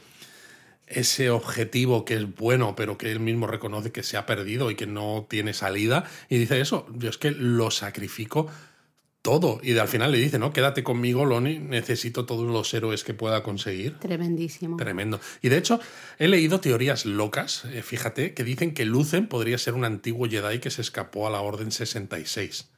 [0.87, 4.75] ese objetivo que es bueno, pero que él mismo reconoce que se ha perdido y
[4.75, 6.05] que no tiene salida.
[6.29, 8.47] Y dice eso, yo es que lo sacrifico
[9.27, 9.59] todo.
[9.61, 10.53] Y al final le dice, ¿no?
[10.53, 13.99] Quédate conmigo, Loni, necesito todos los héroes que pueda conseguir.
[13.99, 14.77] Tremendísimo.
[14.77, 15.19] Tremendo.
[15.43, 15.81] Y de hecho,
[16.21, 20.61] he leído teorías locas, eh, fíjate, que dicen que Lucen podría ser un antiguo Jedi
[20.61, 22.69] que se escapó a la Orden 66.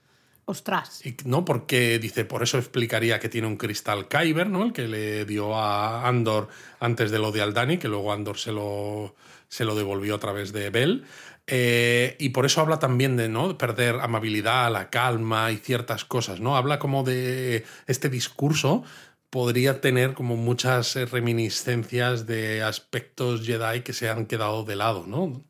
[0.48, 1.04] Ostras.
[1.04, 1.44] Y, ¿No?
[1.44, 4.64] Porque dice, por eso explicaría que tiene un cristal Kyber, ¿no?
[4.64, 6.48] El que le dio a Andor
[6.80, 9.14] antes de lo de Aldani, que luego Andor se lo,
[9.48, 11.04] se lo devolvió a través de Bell.
[11.46, 13.58] Eh, y por eso habla también de ¿no?
[13.58, 16.56] perder amabilidad, la calma y ciertas cosas, ¿no?
[16.56, 18.84] Habla como de este discurso
[19.28, 25.44] podría tener como muchas reminiscencias de aspectos Jedi que se han quedado de lado, ¿no?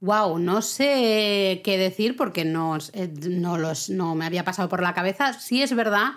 [0.00, 4.82] Wow, no sé qué decir porque no, eh, no, los, no me había pasado por
[4.82, 5.32] la cabeza.
[5.32, 6.12] Sí es verdad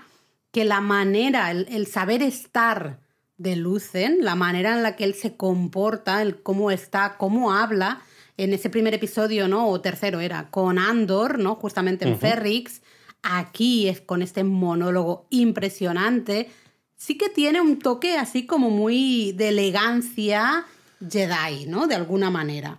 [0.52, 3.00] que la manera, el, el saber estar
[3.38, 8.02] de Lucen, la manera en la que él se comporta, el cómo está, cómo habla,
[8.40, 9.68] en ese primer episodio, ¿no?
[9.68, 11.56] O tercero era, con Andor, ¿no?
[11.56, 12.82] Justamente en Ferrix.
[13.22, 16.50] Aquí es con este monólogo impresionante.
[16.96, 20.66] Sí que tiene un toque así como muy de elegancia
[21.02, 21.88] Jedi, ¿no?
[21.88, 22.78] De alguna manera.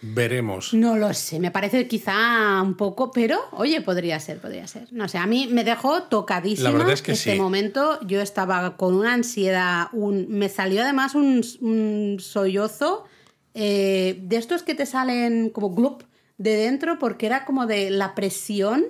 [0.00, 0.74] Veremos.
[0.74, 4.86] No lo sé, me parece quizá un poco, pero oye, podría ser, podría ser.
[4.92, 7.38] No sé, a mí me dejó tocadísima La verdad es que este sí.
[7.38, 7.98] momento.
[8.06, 13.06] Yo estaba con una ansiedad, un, me salió además un, un sollozo
[13.54, 16.04] eh, de estos que te salen como glup
[16.36, 18.84] de dentro, porque era como de la presión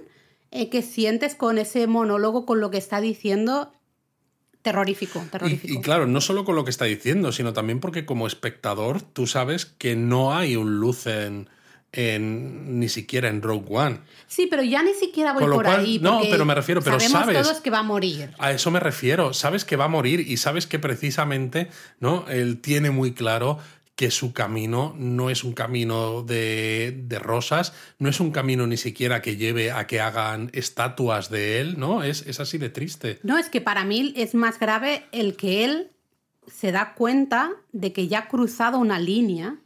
[0.50, 3.72] eh, que sientes con ese monólogo, con lo que está diciendo.
[4.70, 5.74] Terrorífico, terrorífico.
[5.74, 9.26] y claro, no solo con lo que está diciendo, sino también porque como espectador tú
[9.26, 11.48] sabes que no hay un Lucen
[11.92, 14.00] en, ni siquiera en Rogue One.
[14.26, 15.98] Sí, pero ya ni siquiera voy por cual- ahí.
[15.98, 18.30] no, pero me refiero, pero sabemos sabes- todos que va a morir.
[18.38, 19.32] A eso me refiero.
[19.32, 22.26] Sabes que va a morir y sabes que precisamente ¿no?
[22.28, 23.58] él tiene muy claro
[23.98, 28.76] que su camino no es un camino de, de rosas, no es un camino ni
[28.76, 32.04] siquiera que lleve a que hagan estatuas de él, ¿no?
[32.04, 33.18] Es, es así de triste.
[33.24, 35.90] No, es que para mí es más grave el que él
[36.46, 39.56] se da cuenta de que ya ha cruzado una línea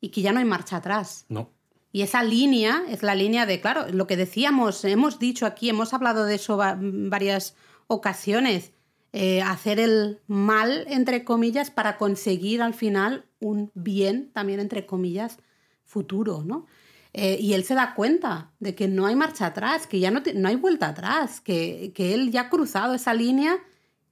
[0.00, 1.24] y que ya no hay marcha atrás.
[1.28, 1.50] No.
[1.90, 5.92] Y esa línea es la línea de, claro, lo que decíamos, hemos dicho aquí, hemos
[5.94, 7.56] hablado de eso va- varias
[7.88, 8.70] ocasiones,
[9.12, 15.38] eh, hacer el mal, entre comillas, para conseguir al final un bien, también entre comillas,
[15.84, 16.66] futuro, ¿no?
[17.12, 20.22] Eh, y él se da cuenta de que no hay marcha atrás, que ya no,
[20.34, 23.58] no hay vuelta atrás, que, que él ya ha cruzado esa línea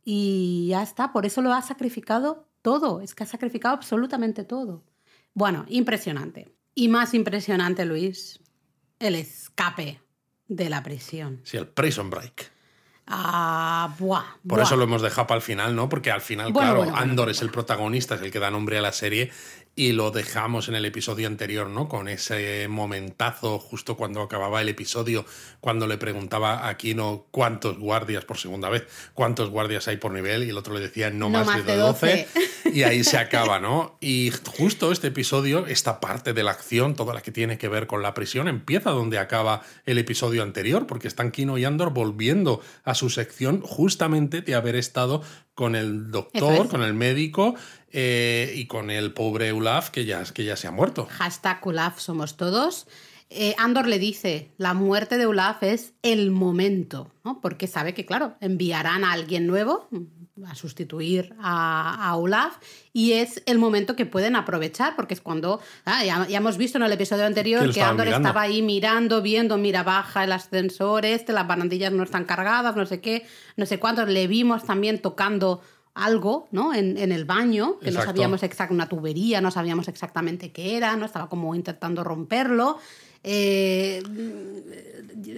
[0.05, 4.83] y ya está, por eso lo ha sacrificado todo, es que ha sacrificado absolutamente todo.
[5.33, 6.53] Bueno, impresionante.
[6.75, 8.41] Y más impresionante, Luis,
[8.99, 10.01] el escape
[10.49, 11.41] de la prisión.
[11.45, 12.51] Sí, el Prison Break.
[13.11, 14.23] Ah, buah.
[14.47, 15.89] Por eso lo hemos dejado para el final, ¿no?
[15.89, 18.51] Porque al final, Bueno, claro, bueno, Andor bueno, es el protagonista, es el que da
[18.51, 19.31] nombre a la serie.
[19.79, 21.87] Y lo dejamos en el episodio anterior, ¿no?
[21.87, 25.25] Con ese momentazo justo cuando acababa el episodio,
[25.61, 30.43] cuando le preguntaba a Kino cuántos guardias por segunda vez, cuántos guardias hay por nivel
[30.43, 32.29] y el otro le decía no, No más, más de de 12
[32.75, 33.99] y ahí se acaba, ¿no?
[34.01, 37.87] Y justo este episodio, esta parte de la acción, toda la que tiene que ver
[37.87, 42.61] con la prisión, empieza donde acaba el episodio anterior, porque están Kino y Andor volviendo
[42.83, 45.23] a su sección justamente de haber estado
[45.59, 46.71] con el doctor, es.
[46.71, 47.57] con el médico
[47.91, 51.09] eh, y con el pobre Olaf que ya, que ya se ha muerto.
[51.11, 52.87] Hashtag Olaf somos todos.
[53.31, 57.41] Eh, Andor le dice, la muerte de Olaf es el momento, ¿no?
[57.43, 62.57] Porque sabe que, claro, enviarán a alguien nuevo mm, a sustituir a, a Olaf
[62.95, 66.79] y es el momento que pueden aprovechar porque es cuando, ah, ya, ya hemos visto
[66.79, 68.29] en el episodio anterior Que Andor mirando.
[68.29, 72.87] estaba ahí mirando, viendo, mira, baja el ascensor este, las barandillas no están cargadas, no
[72.87, 74.07] sé qué, no sé cuánto.
[74.07, 75.61] Le vimos también tocando
[76.05, 76.73] algo, ¿no?
[76.75, 78.07] En, en el baño, que Exacto.
[78.07, 81.05] no sabíamos exactamente, una tubería, no sabíamos exactamente qué era, ¿no?
[81.05, 82.79] Estaba como intentando romperlo.
[83.25, 84.03] Eh,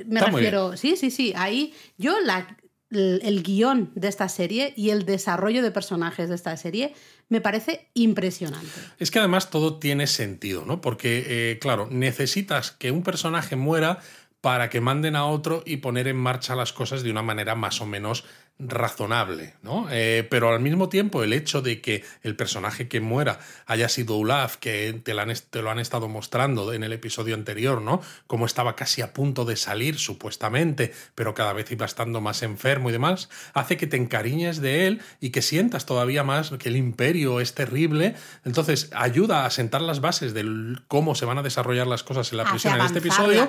[0.07, 2.57] me Está refiero, sí, sí, sí, ahí yo la,
[2.91, 6.95] el, el guion de esta serie y el desarrollo de personajes de esta serie
[7.29, 8.69] me parece impresionante.
[8.99, 10.81] Es que además todo tiene sentido, ¿no?
[10.81, 14.01] Porque, eh, claro, necesitas que un personaje muera
[14.41, 17.81] para que manden a otro y poner en marcha las cosas de una manera más
[17.81, 18.25] o menos
[18.61, 19.87] razonable, ¿no?
[19.91, 24.17] Eh, pero al mismo tiempo el hecho de que el personaje que muera haya sido
[24.17, 28.01] Olaf, que te lo, han, te lo han estado mostrando en el episodio anterior, ¿no?
[28.27, 32.91] Como estaba casi a punto de salir, supuestamente, pero cada vez iba estando más enfermo
[32.91, 36.77] y demás, hace que te encariñes de él y que sientas todavía más que el
[36.77, 38.15] imperio es terrible.
[38.45, 40.45] Entonces, ayuda a sentar las bases de
[40.89, 43.49] cómo se van a desarrollar las cosas en la Hace prisión en este episodio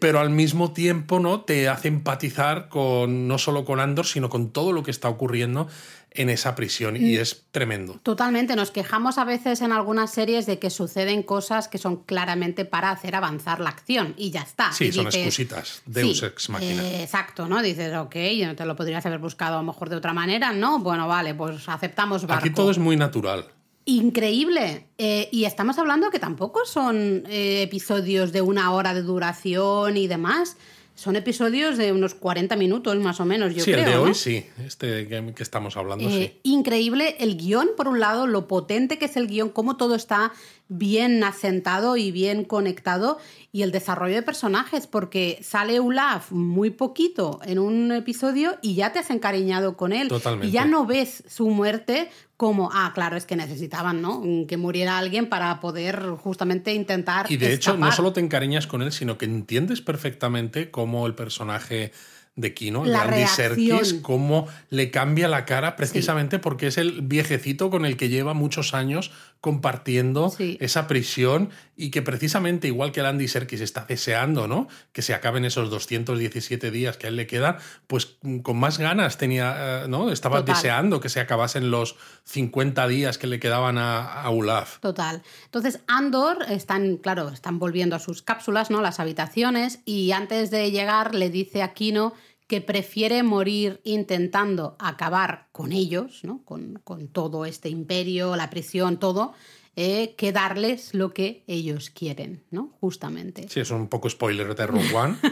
[0.00, 4.35] pero al mismo tiempo no te hace empatizar con no solo con Andor sino con
[4.52, 5.68] todo lo que está ocurriendo
[6.10, 7.04] en esa prisión Mm.
[7.04, 11.68] y es tremendo Totalmente, nos quejamos a veces en algunas series de que suceden cosas
[11.68, 14.72] que son claramente para hacer avanzar la acción y ya está.
[14.72, 17.60] sí Y son dices, excusitas Deus sí, ex machina eh, exacto, ¿no?
[17.60, 20.78] Dices, ok, te lo podrías haber buscado a lo mejor de otra manera, ¿no?
[20.78, 22.44] Bueno, vale, pues aceptamos barco.
[22.44, 23.46] aquí todo es muy natural
[23.88, 24.88] Increíble.
[24.98, 30.08] Eh, y estamos hablando que tampoco son eh, episodios de una hora de duración y
[30.08, 30.56] demás.
[30.96, 33.84] Son episodios de unos 40 minutos más o menos, yo sí creo.
[33.84, 34.02] el de ¿no?
[34.02, 38.26] hoy sí este que, que estamos hablando Eh, sí Increíble el guion, por un lado,
[38.26, 40.32] lo potente que es el guion, cómo todo está
[40.68, 43.18] bien asentado y bien conectado,
[43.52, 48.92] y el desarrollo de personajes, porque sale Olaf muy poquito en un episodio y ya
[48.92, 50.08] te has encariñado con él.
[50.08, 50.48] Totalmente.
[50.48, 54.22] Y ya no ves su muerte como, ah, claro, es que necesitaban, ¿no?
[54.46, 57.30] Que muriera alguien para poder justamente intentar.
[57.30, 61.14] y de hecho no solo te encariñas con él sino que entiendes perfectamente cómo el
[61.14, 61.92] personaje
[62.36, 64.02] de Kino, de La Andy Serkis, reacción.
[64.02, 68.74] cómo le cambia la cara precisamente porque es el viejecito con el que lleva muchos
[68.74, 69.10] años
[69.46, 70.58] compartiendo Sí.
[70.60, 74.66] esa prisión y que precisamente igual que el Andy Serkis está deseando, ¿no?
[74.92, 78.78] Que se acaben esos 217 días que a él le quedan, pues mm, con más
[78.78, 80.10] ganas tenía, eh, ¿no?
[80.10, 80.56] Estaba Total.
[80.56, 84.80] deseando que se acabasen los 50 días que le quedaban a, a Olaf.
[84.80, 85.22] Total.
[85.44, 88.82] Entonces, Andor están, claro, están volviendo a sus cápsulas, ¿no?
[88.82, 92.14] Las habitaciones, y antes de llegar le dice a Kino
[92.46, 96.42] que prefiere morir intentando acabar con ellos, ¿no?
[96.44, 99.34] Con, con todo este imperio, la prisión, todo,
[99.74, 102.72] eh, que darles lo que ellos quieren, ¿no?
[102.80, 103.46] Justamente.
[103.48, 105.16] Sí, es un poco spoiler de Rogue One.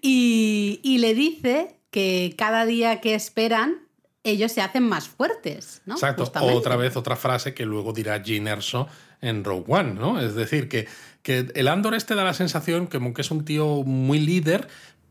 [0.00, 3.78] Y, y le dice que cada día que esperan,
[4.22, 5.94] ellos se hacen más fuertes, ¿no?
[5.94, 6.24] Exacto.
[6.24, 6.54] Justamente.
[6.54, 8.88] Otra vez, otra frase que luego dirá Gene Erso
[9.20, 10.20] en Rogue One, ¿no?
[10.20, 10.86] Es decir, que,
[11.22, 14.68] que el Andor este da la sensación que es un tío muy líder,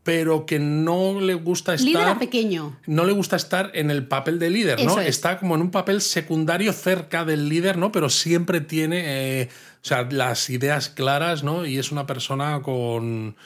[0.08, 1.86] pero que no le gusta estar.
[1.86, 2.74] Líder a pequeño.
[2.86, 4.98] No le gusta estar en el papel de líder, ¿no?
[4.98, 5.06] Es.
[5.06, 7.92] Está como en un papel secundario cerca del líder, ¿no?
[7.92, 9.02] Pero siempre tiene,
[9.42, 11.66] eh, o sea, las ideas claras, ¿no?
[11.66, 13.36] Y es una persona con,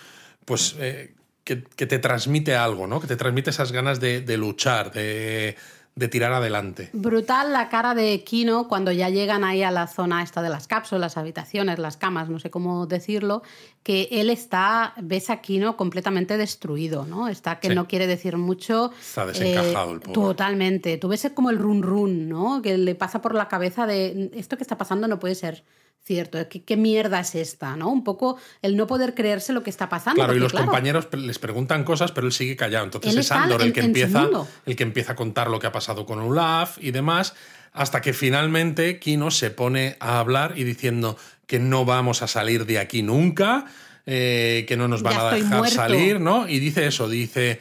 [0.45, 3.01] pues, eh, que, que te transmite algo, ¿no?
[3.01, 5.57] Que te transmite esas ganas de, de luchar, de,
[5.95, 6.89] de tirar adelante.
[6.95, 10.67] Brutal la cara de Kino cuando ya llegan ahí a la zona esta de las
[10.67, 13.43] cápsulas, las habitaciones, las camas, no sé cómo decirlo,
[13.83, 17.29] que él está, ves a Kino completamente destruido, ¿no?
[17.29, 17.75] Está que Sí.
[17.75, 18.91] no quiere decir mucho.
[18.99, 20.15] Está desencajado el pobre.
[20.15, 20.97] Totalmente.
[20.97, 22.63] Tú ves como el run run, ¿no?
[22.63, 25.63] Que le pasa por la cabeza de esto que está pasando no puede ser
[26.05, 26.39] cierto.
[26.49, 27.89] ¿Qué, qué mierda es esta, no?
[27.91, 30.17] Un poco el no poder creerse lo que está pasando.
[30.17, 32.85] Claro, y los claro, compañeros les preguntan cosas, pero él sigue callado.
[32.85, 34.29] Entonces es Andor el que empieza,
[34.67, 37.35] el que empieza a contar lo que ha pasado con Olaf y demás,
[37.73, 41.17] hasta que finalmente Kino se pone a hablar y diciendo
[41.47, 43.67] que no vamos a salir de aquí nunca,
[44.07, 45.77] eh, que no nos van Ya a dejar muerto.
[45.77, 46.49] salir, ¿no?
[46.49, 47.61] Y dice eso, dice.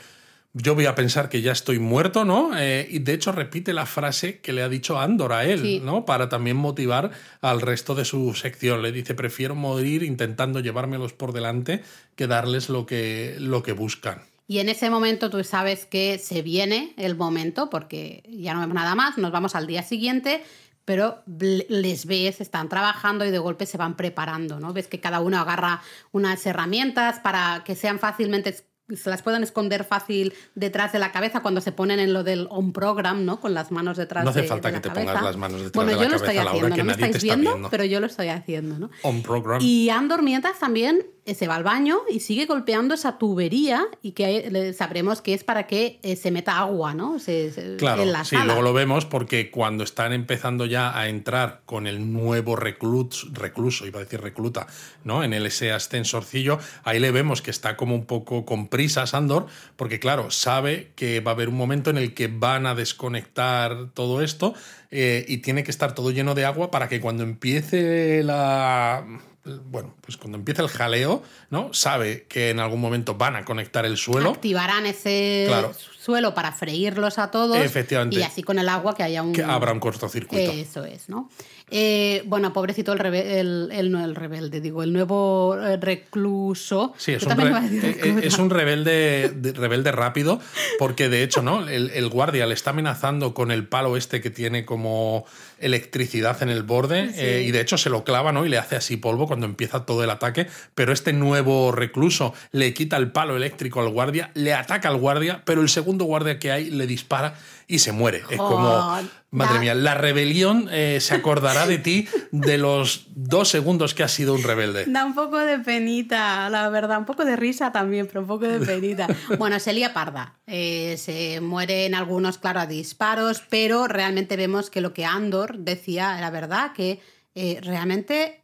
[0.54, 2.52] Yo voy a pensar que ya estoy muerto, ¿no?
[2.58, 5.80] Eh, y de hecho repite la frase que le ha dicho Andor a él, Sí.
[5.84, 6.06] ¿no?
[6.06, 8.82] Para también motivar al resto de su sección.
[8.82, 11.84] Le dice, prefiero morir intentando llevármelos por delante
[12.16, 14.24] que darles lo que, lo que buscan.
[14.48, 18.76] Y en ese momento tú sabes que se viene el momento, porque ya no vemos
[18.76, 20.44] nada más, nos vamos al día siguiente,
[20.84, 21.24] pero
[21.70, 24.74] les ves, están trabajando y de golpe se van preparando, ¿no?
[24.74, 25.82] Ves que cada uno agarra
[26.12, 28.54] unas herramientas para que sean fácilmente
[28.96, 32.48] se las puedan esconder fácil detrás de la cabeza cuando se ponen en lo del
[32.50, 33.40] on program, ¿no?
[33.40, 35.06] Con las manos detrás No hace de- falta de que la te cabeza.
[35.14, 37.16] pongas las manos detrás bueno, de la yo lo cabeza, estoy haciendo, no me estáis
[37.16, 37.70] está viendo, viendo.
[37.70, 38.90] pero yo lo estoy haciendo, ¿no?
[39.04, 39.62] On program.
[39.62, 44.50] Y Andor mientras también se va al baño y sigue golpeando esa tubería y que
[44.50, 47.20] le- sabremos que es para que eh, se meta agua, ¿no?
[47.20, 48.46] Se- se- Claro, en la sí, sala.
[48.46, 53.86] luego lo vemos porque cuando están empezando ya a entrar con el nuevo recluso, recluso,
[53.86, 54.66] iba a decir recluta,
[55.04, 55.24] ¿no?
[55.24, 59.46] En el, ese ascensorcillo, ahí le vemos que está como un poco con prisas Andor,
[59.76, 63.90] porque claro, sabe que va a haber un momento en el que van a desconectar
[63.94, 64.54] todo esto
[64.92, 69.06] eh, y tiene que estar todo lleno de agua para que cuando empiece la...
[69.44, 71.74] Bueno, pues cuando empiece el jaleo, ¿no?
[71.74, 74.30] Sabe que en algún momento van a conectar el suelo.
[74.30, 75.74] Activarán ese Claro.
[75.98, 77.58] suelo para freírlos a todos.
[77.58, 78.20] Efectivamente.
[78.20, 79.34] Y así con el agua que haya un.
[79.34, 80.52] Que habrá un cortocircuito.
[80.52, 81.28] Eso es, ¿no?
[81.74, 86.94] Eh, bueno, pobrecito el, rebe- el, el- no el rebelde, digo, el nuevo eh, recluso.
[86.98, 90.42] Sí, es un, re- eh, es un rebelde, de- rebelde rápido,
[90.80, 91.68] porque de hecho, ¿no?
[91.68, 95.26] El, el guardia le está amenazando con el palo este que tiene como
[95.60, 97.20] electricidad en el borde, Sí.
[97.20, 98.46] eh, y de hecho se lo clava, ¿no?
[98.46, 100.48] Y le hace así polvo cuando empieza todo el ataque.
[100.76, 105.42] Pero este nuevo recluso le quita el palo eléctrico al guardia, le ataca al guardia,
[105.46, 107.36] pero el segundo guardia que hay le dispara
[107.72, 108.22] y se muere.
[108.30, 108.70] Es como.
[108.70, 109.06] Joder.
[109.34, 114.12] Madre mía, la rebelión eh, se acordará de ti de los dos segundos que has
[114.12, 114.84] sido un rebelde.
[114.88, 118.46] Da un poco de penita, la verdad, un poco de risa también, pero un poco
[118.46, 119.08] de penita.
[119.40, 120.38] Bueno, se lía parda.
[120.48, 125.60] Eh, se muere en algunos, claro, a disparos, pero realmente vemos que lo que Andor
[125.60, 127.00] decía era verdad, que
[127.34, 128.41] eh, realmente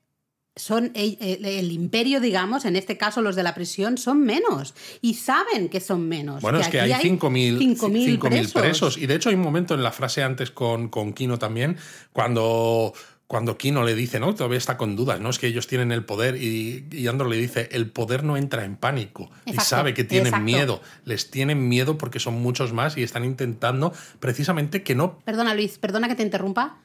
[0.58, 4.74] son el, el- el imperio, digamos, en este caso los de la prisión, son menos.
[5.02, 6.42] Y saben que son menos.
[6.42, 8.98] Bueno, es que hay 5.000 5.000 5.000 presos.
[8.98, 11.78] Y de hecho hay un momento en la frase antes con, con Kino también,
[12.14, 12.94] cuando,
[13.28, 14.34] cuando Kino le dice, ¿no?
[14.34, 15.30] Todavía está con dudas, ¿no?
[15.30, 18.64] Es que ellos tienen el poder y, y Andor le dice, el poder no entra
[18.66, 19.30] en pánico.
[19.46, 20.46] y sabe que tienen exacto.
[20.46, 20.82] miedo.
[21.06, 25.20] Les tienen miedo porque son muchos más y están intentando precisamente que no...
[25.20, 26.78] Perdona, Luis, perdona que te interrumpa,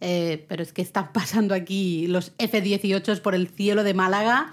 [0.00, 4.52] eh, pero es que están pasando aquí los F-18 por el cielo de Málaga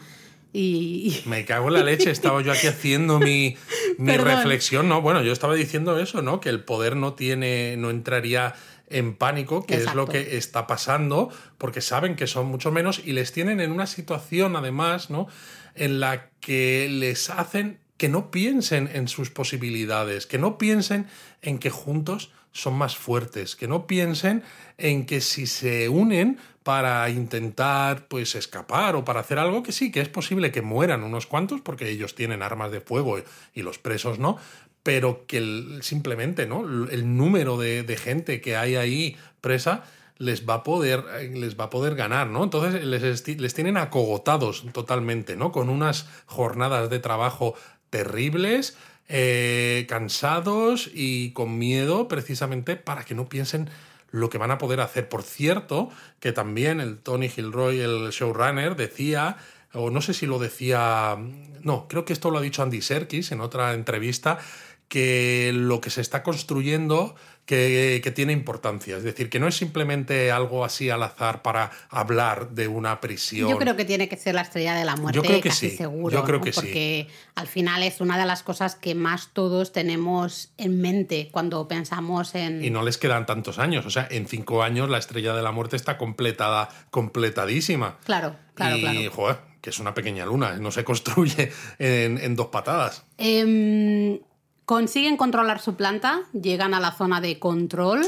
[0.53, 1.21] y...
[1.25, 3.57] Me cago en la leche, estaba yo aquí haciendo mi,
[3.97, 5.01] mi reflexión, ¿no?
[5.01, 6.39] Bueno, yo estaba diciendo eso, ¿no?
[6.39, 8.55] Que el poder no tiene, no entraría
[8.89, 13.11] en pánico, que es lo que está pasando, porque saben que son mucho menos y
[13.11, 15.27] les tienen en una situación, además, ¿no?
[15.75, 21.07] En la que les hacen que no piensen en sus posibilidades, que no piensen
[21.41, 24.43] en que juntos son más fuertes, que no piensen
[24.77, 29.91] en que si se unen para intentar pues escapar o para hacer algo que sí,
[29.91, 33.19] que es posible que mueran unos cuantos porque ellos tienen armas de fuego
[33.53, 34.37] y los presos no,
[34.83, 36.61] pero que simplemente ¿no?
[36.89, 39.83] el número de, de gente que hay ahí presa
[40.17, 41.03] les va a poder
[41.33, 42.43] les va a poder ganar, ¿no?
[42.43, 45.51] Entonces les, les tienen acogotados totalmente, ¿no?
[45.51, 47.53] Con unas jornadas de trabajo
[47.89, 48.77] terribles,
[49.09, 53.69] eh, cansados y con miedo precisamente para que no piensen
[54.11, 55.09] lo que van a poder hacer.
[55.09, 55.89] Por cierto,
[56.19, 59.37] que también el Tony Gilroy, el showrunner, decía,
[59.73, 61.17] o no sé si lo decía,
[61.61, 64.39] no, creo que esto lo ha dicho Andy Serkis en otra entrevista,
[64.87, 67.15] que lo que se está construyendo
[67.47, 68.97] que, que tiene importancia.
[68.97, 73.49] Es decir, que no es simplemente algo así al azar para hablar de una prisión.
[73.49, 75.69] Yo creo que tiene que ser la estrella de la muerte, Yo creo que casi
[75.69, 76.13] sí, seguro.
[76.13, 76.43] yo creo ¿no?
[76.43, 76.59] que sí.
[76.59, 81.69] Porque al final es una de las cosas que más todos tenemos en mente cuando
[81.69, 82.63] pensamos en.
[82.63, 83.85] Y no les quedan tantos años.
[83.85, 87.97] O sea, en cinco años la estrella de la muerte está completada, completadísima.
[88.03, 89.11] Claro, claro, y, claro.
[89.11, 93.05] joder, que es una pequeña luna, no se construye en, en dos patadas.
[93.17, 94.19] Em,
[94.67, 98.05] consiguen controlar su planta, llegan a la zona de control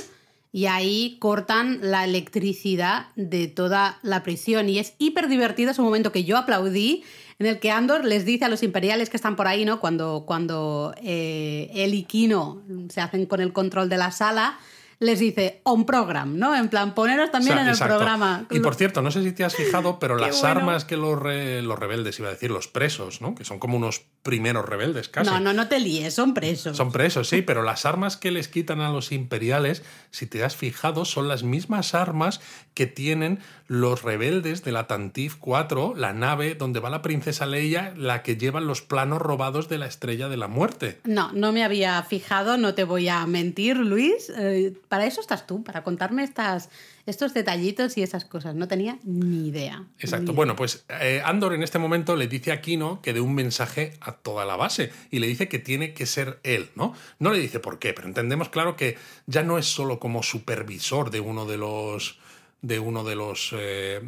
[0.51, 4.68] y ahí cortan la electricidad de toda la prisión.
[4.68, 7.05] Y es hiper divertido, es un momento que yo aplaudí,
[7.39, 9.80] en el que Andor les dice a los imperiales que están por ahí, ¿no?
[9.80, 14.60] Cuando, cuando eh, él y Kino se hacen con el control de la sala,
[15.00, 16.56] les dice on program, ¿no?
[16.56, 18.45] En plan, poneros también en el programa.
[18.52, 21.80] Y por cierto, no sé si te has fijado, pero las armas que los, los
[21.80, 23.34] rebeldes, iba a decir, los presos, ¿no?
[23.34, 25.30] Que son como unos primeros rebeldes casi.
[25.30, 26.76] No, no, no te líes, son presos.
[26.76, 30.58] Son presos, sí, pero las armas que les quitan a los imperiales, si te has
[30.58, 32.41] fijado, son las mismas armas
[32.74, 33.39] que tienen
[33.70, 38.36] los rebeldes de la Tantif 4, la nave donde va la princesa Leia, la que
[38.36, 41.00] llevan los planos robados de la estrella de la muerte.
[41.04, 44.32] No, no me había fijado, no te voy a mentir, Luis.
[44.36, 46.72] Eh, para eso estás tú, para contarme estas,
[47.06, 48.56] estos detallitos y esas cosas.
[48.56, 49.84] No tenía ni idea.
[50.00, 50.34] Exacto.
[50.34, 53.94] Bueno, pues eh, Andor en este momento le dice a Kino que dé un mensaje
[54.02, 56.96] a toda la base y le dice que tiene que ser él, ¿no?
[57.20, 58.98] No le dice por qué, pero entendemos claro que
[59.28, 62.18] ya no es solo como supervisor de uno de los
[62.62, 64.01] de uno de los eh,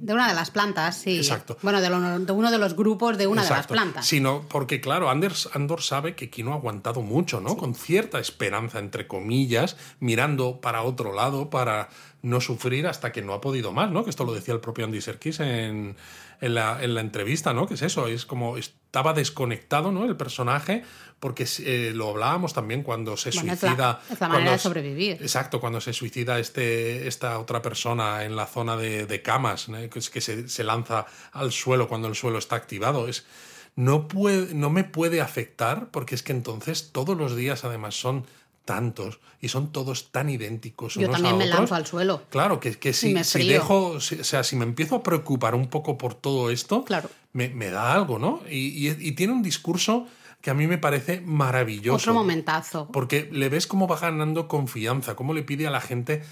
[0.00, 1.16] de una de las plantas, sí.
[1.16, 1.58] Exacto.
[1.60, 4.06] Bueno, de, uno de los grupos de una de las plantas.
[4.06, 7.56] Sino porque, claro, Anders, Andor sabe que Kino ha aguantado mucho, ¿no?
[7.56, 11.88] Con cierta esperanza, entre comillas, mirando para otro lado para
[12.22, 14.04] no sufrir hasta que no ha podido más, ¿no?
[14.04, 15.96] Que esto lo decía el propio Andy Serkis en,
[16.40, 17.66] en, la, en la entrevista, ¿no?
[17.66, 20.04] Que es eso, es como estaba desconectado, ¿no?
[20.04, 20.82] El personaje
[21.20, 24.00] porque eh, lo hablábamos también cuando se suicida.
[24.10, 25.18] Es la, manera de sobrevivir.
[25.20, 30.10] Exacto, cuando se suicida este, esta otra persona en la zona de, camas, que, es
[30.10, 33.08] que se, lanza al suelo cuando el suelo está activado.
[33.08, 33.26] Es,
[33.74, 38.24] no, puede, no me puede afectar porque es que entonces todos los días además son
[38.68, 40.96] tantos y son todos tan idénticos.
[40.96, 42.24] Yo también me lanzo al suelo.
[42.28, 45.96] Claro, que, que si, si dejo, o sea, si me empiezo a preocupar un poco
[45.96, 47.08] por todo esto, claro.
[47.32, 48.42] me, da algo, ¿no?
[48.46, 50.06] y, tiene un discurso
[50.42, 51.96] que a mí me parece maravilloso.
[51.96, 52.88] Otro momentazo.
[52.92, 56.22] Porque le ves cómo va ganando confianza, cómo le pide a la gente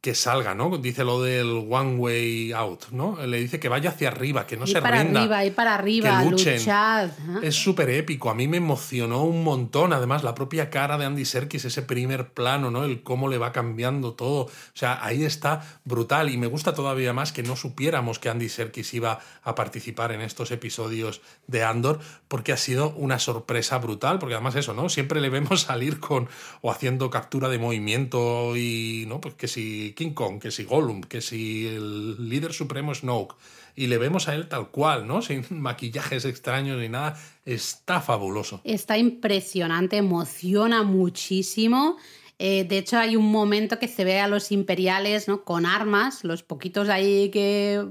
[0.00, 0.78] que salga, ¿no?
[0.78, 3.18] Dice lo del one way out, ¿no?
[3.26, 7.10] Le dice que vaya hacia arriba, que no se para Arriba, y para arriba, luchad.
[7.42, 11.24] Es súper épico, a mí me emocionó un montón, además la propia cara de Andy
[11.24, 12.84] Serkis, ese primer plano, ¿no?
[12.84, 17.12] El cómo le va cambiando todo, o sea, ahí está brutal y me gusta todavía
[17.12, 21.98] más que no supiéramos que Andy Serkis iba a participar en estos episodios de Andor,
[22.28, 24.88] porque ha sido una sorpresa brutal, porque además eso, ¿no?
[24.88, 26.28] Siempre le vemos salir con
[26.60, 29.20] o haciendo captura de movimiento y, ¿no?
[29.20, 33.36] Pues que si King Kong, que si Gollum, que si el líder supremo Snoke,
[33.74, 35.22] y le vemos a él tal cual, ¿no?
[35.22, 38.60] Sin maquillajes extraños ni nada, está fabuloso.
[38.64, 41.96] Está impresionante, emociona muchísimo.
[42.38, 45.42] Eh, de hecho, hay un momento que se ve a los imperiales ¿no?
[45.42, 47.82] con armas, los poquitos ahí que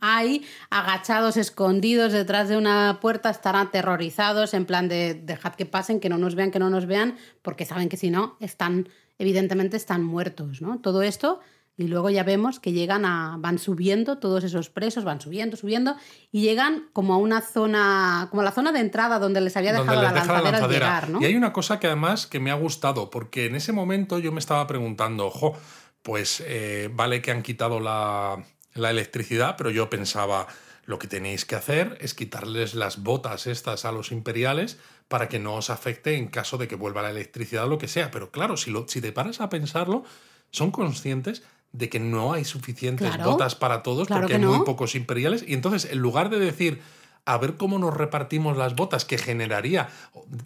[0.00, 6.00] hay, agachados, escondidos detrás de una puerta, están aterrorizados, en plan de dejad que pasen,
[6.00, 8.88] que no nos vean, que no nos vean, porque saben que si no, están
[9.18, 10.80] evidentemente están muertos, ¿no?
[10.80, 11.40] Todo esto
[11.76, 15.96] y luego ya vemos que llegan a van subiendo todos esos presos van subiendo subiendo
[16.30, 19.72] y llegan como a una zona como a la zona de entrada donde les había
[19.72, 21.20] dejado la, lanzadera llegar, ¿no?
[21.20, 24.30] y hay una cosa que además que me ha gustado porque en ese momento yo
[24.30, 25.56] me estaba preguntando ojo
[26.02, 28.44] pues eh, vale que han quitado la,
[28.74, 30.46] la electricidad pero yo pensaba
[30.86, 34.78] lo que tenéis que hacer es quitarles las botas estas a los imperiales
[35.08, 37.88] para que no os afecte en caso de que vuelva la electricidad o lo que
[37.88, 38.10] sea.
[38.10, 40.04] Pero claro, si, lo, si te paras a pensarlo,
[40.50, 41.42] son conscientes
[41.72, 45.44] de que no hay suficientes botas para todos porque hay muy pocos imperiales.
[45.46, 46.80] Y entonces, en lugar de decir,
[47.26, 49.88] a ver cómo nos repartimos las botas, que generaría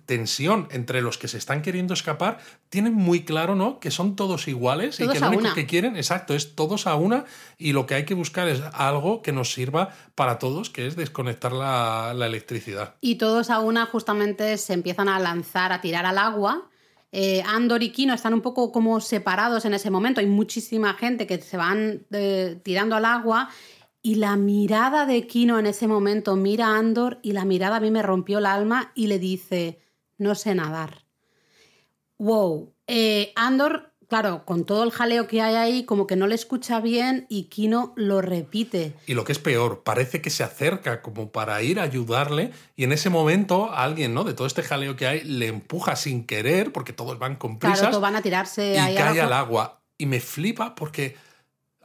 [0.06, 3.80] tensión entre los que se están queriendo escapar, tienen muy claro, ¿no?
[3.80, 7.24] Que son todos iguales y que lo único que quieren, exacto, es todos a una
[7.56, 10.94] y lo que hay que buscar es algo que nos sirva para todos, que es
[10.94, 12.94] desconectar la, electricidad.
[13.00, 16.68] Y todos a una justamente se empiezan a lanzar, a tirar al agua.
[17.10, 20.20] Eh, Andor y Kino están un poco como separados en ese momento.
[20.20, 23.48] Hay muchísima gente que se van eh, tirando al agua
[24.08, 27.80] y la mirada de Kino en ese momento mira a Andor y la mirada a
[27.80, 29.80] mí me rompió el alma y le dice,
[30.16, 31.04] no sé nadar.
[32.16, 32.72] Wow.
[32.86, 36.80] Eh, Andor, claro, con todo el jaleo que hay ahí, como que no le escucha
[36.80, 38.94] bien y Kino lo repite.
[39.06, 42.84] Y lo que es peor, parece que se acerca como para ir a ayudarle y
[42.84, 44.24] en ese momento alguien, ¿no?
[44.24, 47.80] De todo este jaleo que hay, le empuja sin querer porque todos van con prisas.
[47.80, 49.82] Claro, todos van a tirarse y cae al agua.
[49.98, 51.14] Y me flipa porque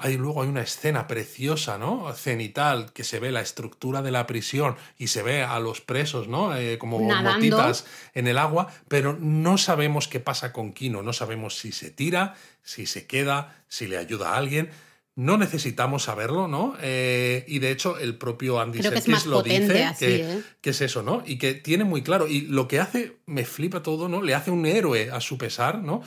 [0.04, 2.14] Ahí luego hay una escena preciosa, ¿no?
[2.14, 6.28] Cenital, que se ve la estructura de la prisión y se ve a los presos,
[6.28, 6.54] ¿no?
[6.58, 11.58] Eh, como motitas en el agua, pero no sabemos qué pasa con Kino, no sabemos
[11.58, 14.72] si se tira, si se queda, si le ayuda a alguien.
[15.16, 16.76] No necesitamos saberlo, ¿no?
[16.82, 20.43] Eh, y de hecho, el propio Andy Serkis lo dice, ¿eh?
[20.60, 21.24] que, es eso, ¿no?
[21.26, 22.28] Y que tiene muy claro.
[22.28, 24.22] Y lo que hace, me flipa todo, ¿no?
[24.22, 26.01] Le hace un héroe a su pesar, ¿no?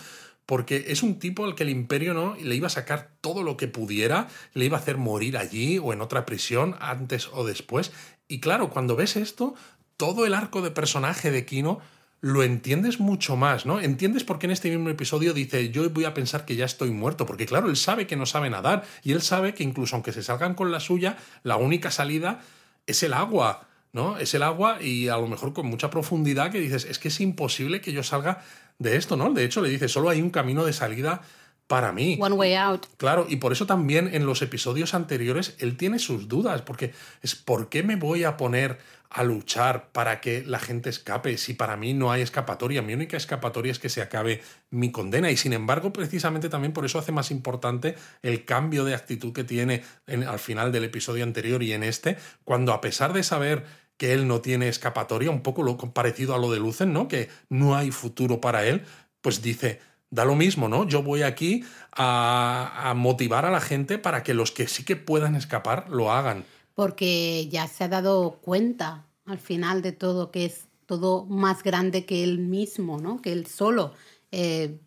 [0.47, 3.57] Porque es un tipo al que el imperio no le iba a sacar todo lo
[3.57, 7.93] que pudiera, le iba a hacer morir allí o en otra prisión antes o después.
[8.29, 9.55] Y claro, cuando ves esto,
[9.97, 11.81] todo el arco de personaje de Kino
[12.21, 13.81] lo entiendes mucho más, ¿no?
[13.81, 16.91] Entiendes por qué en este mismo episodio dice, yo voy a pensar que ya estoy
[16.91, 20.13] muerto, porque claro, él sabe que no sabe nadar y él sabe que incluso aunque
[20.13, 22.41] se salgan con la suya, la única salida
[22.87, 24.19] es el agua, ¿no?
[24.19, 27.21] Es el agua y a lo mejor con mucha profundidad que dices, es que es
[27.21, 28.43] imposible que yo salga
[28.79, 29.33] de esto, ¿no?
[29.33, 31.23] De hecho, le dice, solo hay un camino de salida
[31.67, 32.19] para mí.
[32.21, 32.87] One way out.
[32.97, 37.35] Claro, y por eso también en los episodios anteriores él tiene sus dudas, porque es
[37.35, 41.77] ¿por qué me voy a poner a luchar para que la gente escape si para
[41.77, 42.83] mí no hay escapatoria?
[42.83, 46.85] Mi única escapatoria es que se acabe mi condena y sin embargo precisamente también por
[46.85, 51.25] eso hace más importante el cambio de actitud que tiene en, al final del episodio
[51.25, 53.65] anterior y en este, cuando a pesar de saber
[53.97, 57.09] que él no tiene escapatoria, un poco lo parecido a lo de Lucen, ¿no?
[57.09, 58.83] Que no hay futuro para él,
[59.21, 59.81] pues dice,
[60.11, 60.87] da lo mismo, ¿no?
[60.87, 64.97] Yo voy aquí a, a, motivar a la gente para que los que sí que
[64.97, 66.45] puedan escapar lo hagan.
[66.75, 72.07] Porque ya se ha dado cuenta al final de todo que es todo más grande
[72.07, 73.21] que él mismo, ¿no?
[73.21, 73.93] Que él solo.
[74.31, 74.79] Eh,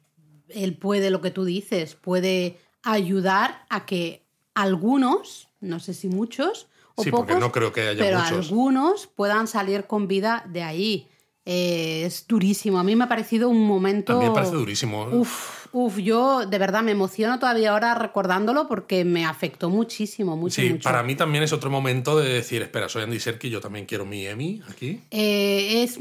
[0.47, 6.67] él puede, lo que tú dices, puede ayudar a que algunos, no sé si muchos
[6.99, 8.49] o sí, pocos, porque no creo que haya pero muchos.
[8.49, 11.07] algunos puedan salir con vida de ahí.
[11.45, 12.77] Eh, es durísimo.
[12.79, 14.13] A mí me ha parecido un momento.
[14.13, 15.05] A mí me parece durísimo.
[15.05, 20.61] Uf, uf, yo de verdad me emociono todavía ahora recordándolo porque me afectó muchísimo, mucho,
[20.61, 20.83] sí, mucho.
[20.83, 24.05] para mí también es otro momento de decir, espera, soy Andy Serkis, yo también quiero
[24.05, 25.01] mi Emmy aquí.
[25.11, 25.97] Eh, es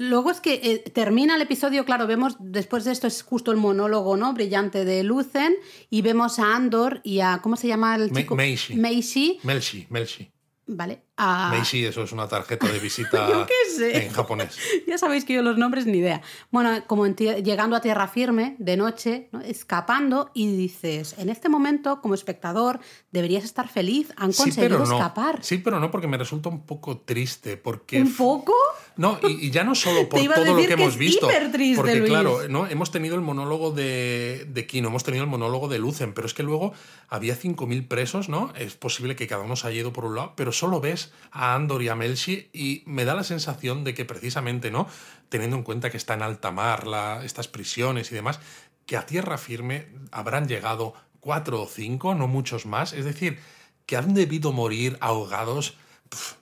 [0.00, 3.56] luego es que eh, termina el episodio, claro, vemos después de esto es justo el
[3.56, 4.32] monólogo, ¿no?
[4.32, 5.54] Brillante de Lucen
[5.90, 8.36] y vemos a Andor y a ¿cómo se llama el Me- chico?
[8.36, 8.74] Meishi.
[8.76, 10.30] Meishi, Melshi, Melshi.
[10.66, 11.05] vale.
[11.18, 11.50] A...
[11.50, 14.04] Meishi, eso es una tarjeta de visita Yo qué sé.
[14.04, 14.58] en japonés.
[14.86, 16.22] Ya sabéis que yo los nombres ni idea.
[16.50, 19.40] Bueno, como llegando a tierra firme de noche, ¿no?
[19.40, 24.12] escapando, y dices, en este momento, como espectador, deberías estar feliz.
[24.16, 24.84] Han conseguido no.
[24.84, 25.42] escapar.
[25.42, 27.56] Sí, pero no, porque me resulta un poco triste.
[27.56, 28.54] Porque ¿Un poco?
[28.96, 31.26] No, y, y ya no solo por todo lo que que hemos es visto.
[31.26, 32.10] hipertriste, porque, Luis.
[32.10, 32.66] claro, ¿no?
[32.66, 36.34] hemos tenido el monólogo de, de Kino, hemos tenido el monólogo de Lucen, pero es
[36.34, 36.72] que luego
[37.08, 38.52] había 5.000 presos, ¿no?
[38.56, 41.54] Es posible que cada uno se haya ido por un lado, pero solo ves a
[41.54, 44.88] Andor y a Melshi y me da la sensación de que precisamente, ¿no?
[45.28, 48.40] Teniendo en cuenta que está en alta mar, la, estas prisiones y demás,
[48.86, 52.92] que a tierra firme habrán llegado cuatro o cinco, no muchos más.
[52.92, 53.38] Es decir,
[53.86, 55.76] que han debido morir ahogados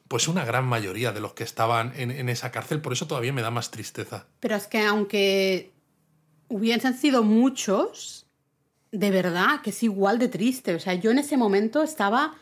[0.08, 3.32] pues una gran mayoría de los que estaban en, en esa cárcel, por eso todavía
[3.32, 4.26] me da más tristeza.
[4.40, 5.72] Pero es que aunque
[6.48, 8.26] hubiesen sido muchos,
[8.92, 10.74] de verdad que es igual de triste.
[10.74, 12.34] O sea, yo en ese momento estaba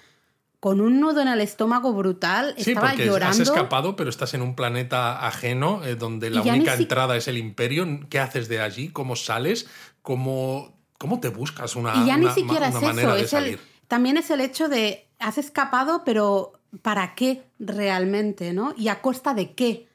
[0.62, 3.32] con un nudo en el estómago brutal, Sí, estaba porque llorando.
[3.32, 7.26] has escapado, pero estás en un planeta ajeno, eh, donde la única si- entrada es
[7.26, 7.84] el imperio.
[8.08, 8.88] ¿Qué haces de allí?
[8.90, 9.66] ¿Cómo sales?
[10.02, 13.32] ¿Cómo, cómo te buscas una, Y ya ni siquiera una es manera eso, de es
[13.32, 13.60] el- salir?
[13.88, 18.52] también es el hecho de has escapado, pero ¿para qué realmente?
[18.52, 18.72] ¿no?
[18.76, 19.88] ¿Y a costa de qué?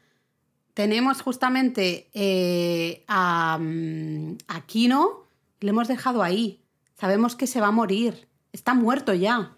[0.74, 5.28] Tenemos justamente eh, a, mm, a Kino,
[5.62, 6.60] le hemos dejado ahí.
[7.00, 8.28] Sabemos que se va a morir.
[8.52, 9.54] Está muerto ya.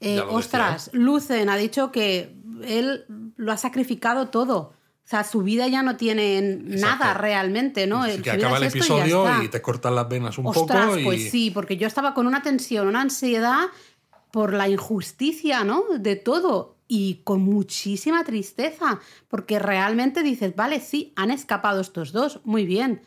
[0.00, 3.04] Eh, ostras, Lucen ha dicho que él
[3.36, 4.72] lo ha sacrificado todo.
[5.04, 8.02] O sea, su vida ya no tiene nada realmente, ¿no?
[8.02, 10.98] Así que acaba el y episodio y, te cortan las venas un Ostras, poco.
[10.98, 11.04] Y...
[11.04, 13.68] pues sí, porque yo estaba con una tensión, una ansiedad
[14.32, 15.84] por la injusticia, ¿no?
[16.00, 16.76] De todo.
[16.88, 23.00] Y con muchísima tristeza, porque realmente dices, vale, sí, han escapado estos dos, muy bien,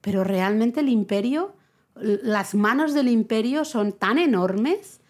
[0.00, 1.54] pero realmente el imperio,
[1.94, 5.01] las manos del imperio son tan enormes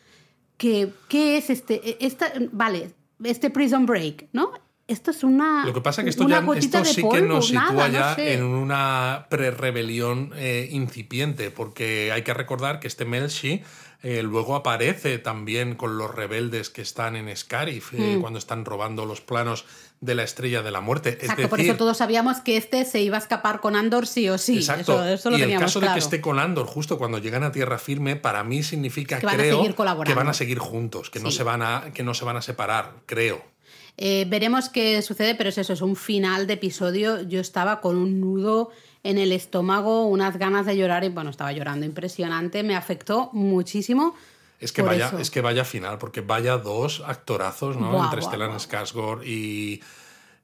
[0.63, 1.81] que, ¿qué es este?
[1.91, 2.93] E- Esta, vale,
[3.25, 4.53] este prison break, ¿no?
[4.87, 5.67] Esto es una.
[5.67, 8.15] Lo que pasa es que esto, ya, esto sí que polvo, nos sitúa no ya
[8.15, 8.35] sé.
[8.35, 13.63] en una pre-rebelión eh, incipiente, porque hay que recordar que este Melshi
[14.03, 18.21] eh, luego aparece también con los rebeldes que están en Scarif, eh, Mm.
[18.21, 19.65] cuando están robando los planos
[20.01, 21.11] de la Estrella de la Muerte.
[21.11, 24.29] Exacto, es por eso todos sabíamos que este se iba a escapar con Andor sí
[24.29, 24.57] o sí.
[24.57, 24.95] Exacto.
[24.95, 25.95] Eso, eso lo y el caso claro.
[25.95, 29.27] de que esté con Andor justo cuando llegan a tierra firme, para mí significa, Que
[29.27, 29.75] van a creo,
[30.05, 32.43] que van a seguir juntos, que, no se van a, que no se van a
[32.43, 33.45] separar, creo.
[33.97, 37.23] Eh, veremos qué sucede, pero es eso, es un final de episodio.
[37.23, 38.71] Yo estaba con un nudo
[39.05, 44.15] en el estómago, unas ganas de llorar y bueno, estaba llorando impresionante, me afectó muchísimo.
[44.61, 45.19] Es que, vaya, eso.
[45.19, 47.91] es que vaya final, porque vaya dos actorazos, ¿no?
[47.91, 48.59] Buah, Entre buah, Stellan buah.
[48.61, 49.81] Skarsgård y,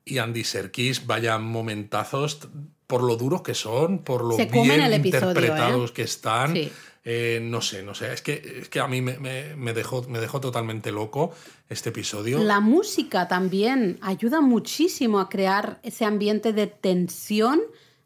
[0.05, 2.41] y Andy Serkis, vaya momentazos
[2.89, 5.93] por lo duros que son, por lo Se bien el episodio, interpretados ¿eh?
[5.95, 6.55] que están.
[6.55, 6.73] Sí.
[7.05, 8.13] Eh, no sé, no sé.
[8.13, 11.33] Es que, es que a mí me, me- me dejó, me dejó totalmente loco
[11.71, 12.39] este episodio.
[12.41, 17.61] La música también ayuda muchísimo a crear ese ambiente de tensión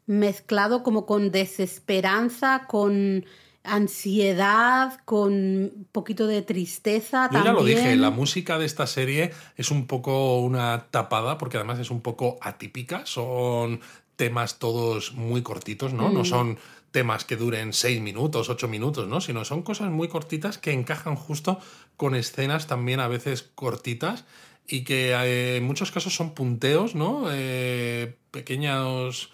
[0.05, 3.25] mezclado como con desesperanza, con
[3.65, 7.55] ansiedad, con un poquito de tristeza Yo ya también.
[7.55, 11.89] lo dije, la música de esta serie es un poco una tapada, porque además es
[11.89, 13.05] un poco atípica.
[13.05, 13.79] Son
[14.15, 16.09] temas todos muy cortitos, ¿no?
[16.11, 16.25] No Mm.
[16.25, 16.57] son
[16.91, 19.21] temas que duren seis minutos, ocho minutos, ¿no?
[19.21, 21.59] Sino son cosas muy cortitas que encajan justo
[21.97, 24.25] con escenas también a veces cortitas
[24.67, 27.25] y que eh, en muchos casos son punteos, ¿no?
[27.31, 29.31] Eh, pequeños,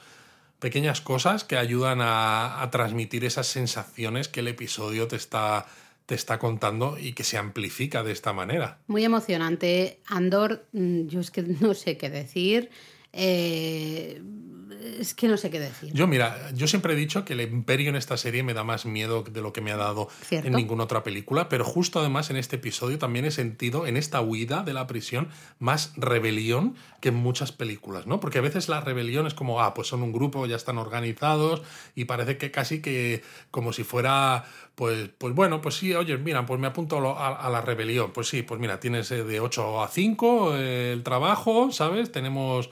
[0.60, 5.66] pequeñas cosas que ayudan a, transmitir esas sensaciones que el episodio te está,
[6.06, 8.78] te está contando y que se amplifica de esta manera.
[8.88, 10.00] Muy emocionante.
[10.06, 12.70] Andor, mm, yo es que no sé qué decir.
[13.14, 14.22] Eh,
[15.00, 15.92] es que no sé qué decir.
[15.94, 18.86] Yo, mira, yo siempre he dicho que el imperio en esta serie me da más
[18.86, 20.48] miedo de lo que me ha dado Cierto.
[20.48, 24.22] en ninguna otra película, pero justo además en este episodio también he sentido en esta
[24.22, 28.20] huida de la prisión más rebelión que en muchas películas, ¿no?
[28.20, 31.62] Porque a veces la rebelión es como, ah, pues son un grupo, ya están organizados
[31.96, 34.46] y parece que casi que como si fuera,
[34.76, 38.12] pues, pues bueno, pues sí, oye, mira, pues me apunto a, a la rebelión.
[38.12, 42.12] Pues sí, pues mira, tienes eh, de 8 a 5 eh, el trabajo, ¿sabes?
[42.12, 42.70] Tenemos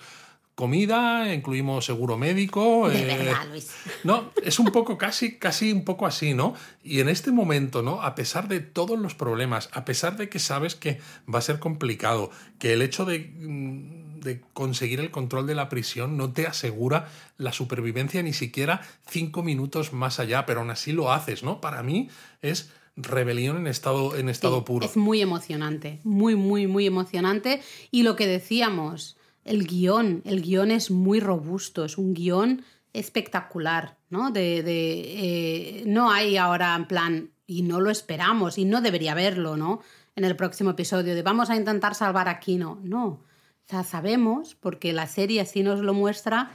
[0.57, 2.89] comida, incluimos seguro médico.
[2.89, 3.69] De eh, verdad, Luis.
[4.03, 6.55] no, es un poco casi, casi un poco así, ¿no?
[6.83, 8.01] Y en este momento, ¿no?
[8.01, 10.99] A pesar de todos los problemas, a pesar de que sabes que
[11.31, 15.69] va a ser complicado, que el hecho de, mm, de conseguir el control de la
[15.69, 20.91] prisión no te asegura la supervivencia ni siquiera cinco minutos más allá, pero aún así
[20.91, 21.61] lo haces, ¿no?
[21.61, 22.09] Para mí
[22.41, 24.87] es rebelión en estado, en estado Sí, puro.
[24.87, 27.61] Es muy emocionante, muy, muy, muy emocionante.
[27.91, 29.17] Y lo que decíamos,
[29.47, 34.31] el guion, el guion es muy robusto, es un guion espectacular, ¿no?
[34.31, 39.13] De, de, eh, no hay ahora en plan, y no lo esperamos, y no debería
[39.13, 39.81] haberlo, ¿no?
[40.15, 42.79] En el próximo episodio, de vamos a intentar salvar a Kino.
[42.83, 43.05] No.
[43.07, 46.51] O sea, sabemos, porque la serie así nos lo muestra,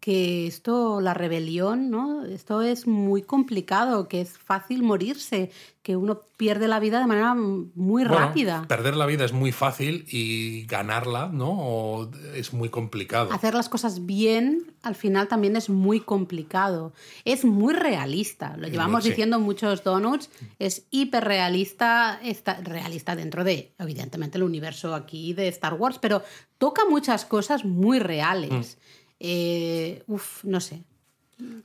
[0.00, 2.24] que esto, la rebelión, ¿no?
[2.24, 5.50] Esto es muy complicado, que es fácil morirse,
[5.82, 8.66] que uno pierde la vida de manera muy Bueno, rápida.
[8.68, 11.50] Perder la vida es muy fácil y ganarla, ¿no?
[11.50, 13.32] O es muy complicado.
[13.32, 16.92] Hacer las cosas bien al final también es muy complicado.
[17.24, 18.56] Es muy realista.
[18.56, 19.10] Lo llevamos sí.
[19.10, 20.30] diciendo en muchos donuts.
[20.58, 26.22] Es hiperrealista, está, realista dentro de, evidentemente, el universo aquí de Star Wars, pero
[26.58, 28.76] toca muchas cosas muy reales.
[28.78, 28.96] Mm.
[29.20, 30.82] Eh, uf, no sé.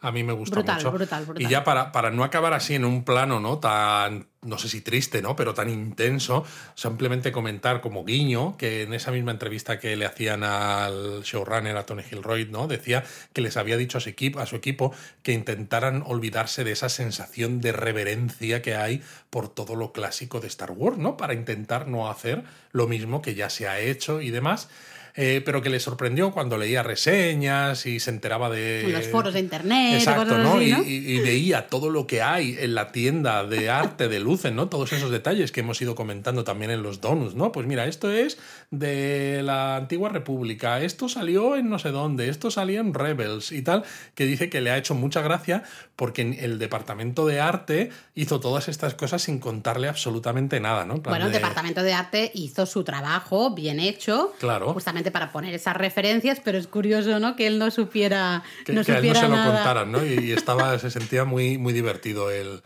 [0.01, 0.91] A mí me gusta Brutal, mucho.
[0.91, 1.41] brutal, brutal.
[1.41, 3.57] Y ya para, para no acabar así en un plano, ¿no?
[3.59, 5.37] Tan, no sé si triste, ¿no?
[5.37, 6.43] Pero tan intenso,
[6.75, 11.85] simplemente comentar como guiño que en esa misma entrevista que le hacían al showrunner, a
[11.85, 12.67] Tony Gilroy, ¿no?
[12.67, 14.93] Decía que les había dicho a su equipo, a su equipo
[15.23, 20.47] que intentaran olvidarse de esa sensación de reverencia que hay por todo lo clásico de
[20.47, 21.15] Star Wars, ¿no?
[21.15, 22.43] Para intentar no hacer
[22.73, 24.67] lo mismo que ya se ha hecho y demás.
[25.15, 28.81] Eh, pero que le sorprendió cuando leía reseñas y se enteraba de...
[28.85, 30.53] En los foros de internet, Exacto, cosas ¿no?
[30.55, 30.83] así, Y- ¿no?
[30.83, 34.69] y, y veía todo lo que hay en la tienda de arte de Lucen, ¿no?
[34.69, 37.51] Todos esos detalles que hemos ido comentando también en los donuts, ¿no?
[37.51, 38.37] Pues mira, esto es
[38.69, 43.61] de la antigua república, esto salió en no sé dónde, esto salió en Rebels y
[43.61, 43.83] tal,
[44.15, 45.63] que dice que le ha hecho mucha gracia
[45.95, 50.95] porque en el departamento de arte hizo todas estas cosas sin contarle absolutamente nada, ¿no?
[51.01, 54.73] Plan Bueno, el de- Departamento de Arte hizo su trabajo bien hecho, Claro.
[54.73, 57.35] justamente para poner esas referencias, pero es curioso, ¿no?
[57.35, 60.05] Que él no supiera, que, no que a él no se lo contaran, ¿no?
[60.05, 62.61] Y estaba, se sentía muy, muy divertido el,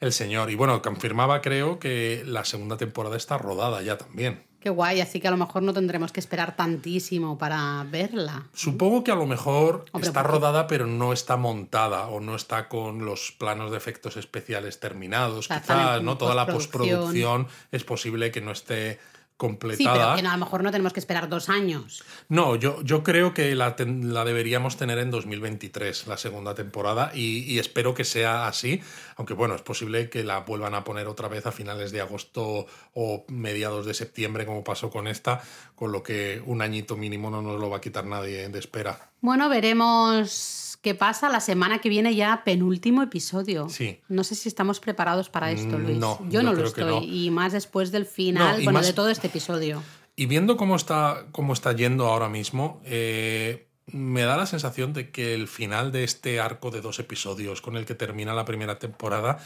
[0.00, 0.50] el señor.
[0.50, 4.42] Y bueno, confirmaba, creo, que la segunda temporada está rodada ya también.
[4.62, 8.46] Qué guay, así que a lo mejor no tendremos que esperar tantísimo para verla.
[8.54, 12.68] Supongo que a lo mejor Hombre, está rodada, pero no está montada o no está
[12.68, 15.46] con los planos de efectos especiales terminados.
[15.46, 16.16] sea, Quizás, ¿no?
[16.16, 19.00] Toda la postproducción es posible que no esté
[19.42, 19.94] Sí, completada.
[19.94, 22.02] pero que no, a lo mejor no tenemos que esperar dos años.
[22.28, 27.10] No, yo, yo creo que la, ten- la deberíamos tener en 2023, la segunda temporada,
[27.14, 28.80] y, y espero que sea así,
[29.16, 32.66] aunque bueno, es posible que la vuelvan a poner otra vez a finales de agosto
[32.94, 35.42] o mediados de septiembre, como pasó con esta,
[35.74, 39.10] con lo que un añito mínimo no nos lo va a quitar nadie de espera.
[39.20, 43.68] Bueno, veremos qué pasa la semana que viene ya, penúltimo episodio.
[43.68, 44.00] Sí.
[44.08, 45.96] No sé si estamos preparados para esto, Mm, Luis.
[45.98, 46.84] no, yo yo no lo estoy.
[46.84, 47.02] no.
[47.02, 49.82] Y más después del final, No, bueno, más- de todo este episodio.
[50.16, 55.10] Y viendo cómo está, cómo está yendo ahora mismo, eh, me da la sensación de
[55.10, 58.78] que el final de este arco de dos episodios con el que termina la primera
[58.78, 59.38] temporada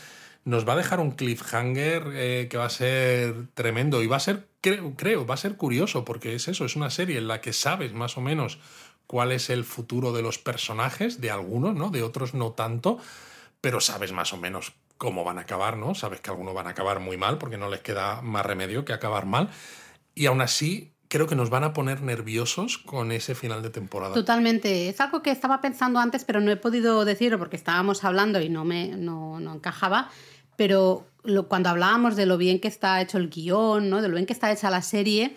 [0.45, 4.21] nos va a dejar un cliffhanger eh, que va a ser tremendo y va a
[4.21, 7.41] ser, creo, creo, va a ser curioso porque es eso, es una serie en la
[7.41, 8.59] que sabes más o menos
[9.07, 11.91] cuál es el futuro de los personajes, de algunos, ¿no?
[11.91, 12.99] De otros no tanto,
[13.61, 15.95] pero sabes más o menos cómo van a acabar, ¿no?
[15.95, 18.93] Sabes que algunos van a acabar muy mal porque no les queda más remedio que
[18.93, 19.51] acabar mal.
[20.15, 24.15] Y aún así, creo que nos van a poner nerviosos con ese final de temporada.
[24.15, 24.89] Totalmente.
[24.89, 28.49] Es algo que estaba pensando antes, pero no he podido decirlo porque estábamos hablando y
[28.49, 30.11] no me no, no encajaba.
[30.57, 31.07] Pero
[31.49, 34.01] cuando hablábamos de lo bien que está hecho el guion, ¿no?
[34.01, 35.37] de lo bien que está hecha la serie,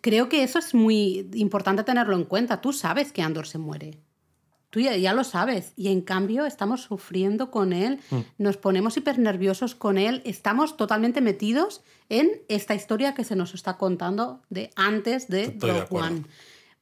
[0.00, 2.60] creo que eso es muy importante tenerlo en cuenta.
[2.60, 3.98] Tú sabes que Andor se muere.
[4.70, 5.72] Tú ya, ya, lo sabes.
[5.76, 8.20] Y en cambio estamos sufriendo con él, mm.
[8.38, 13.54] nos ponemos hiper nerviosos con él, estamos totalmente metidos en esta historia que se nos
[13.54, 16.24] está contando de antes de Rogue One.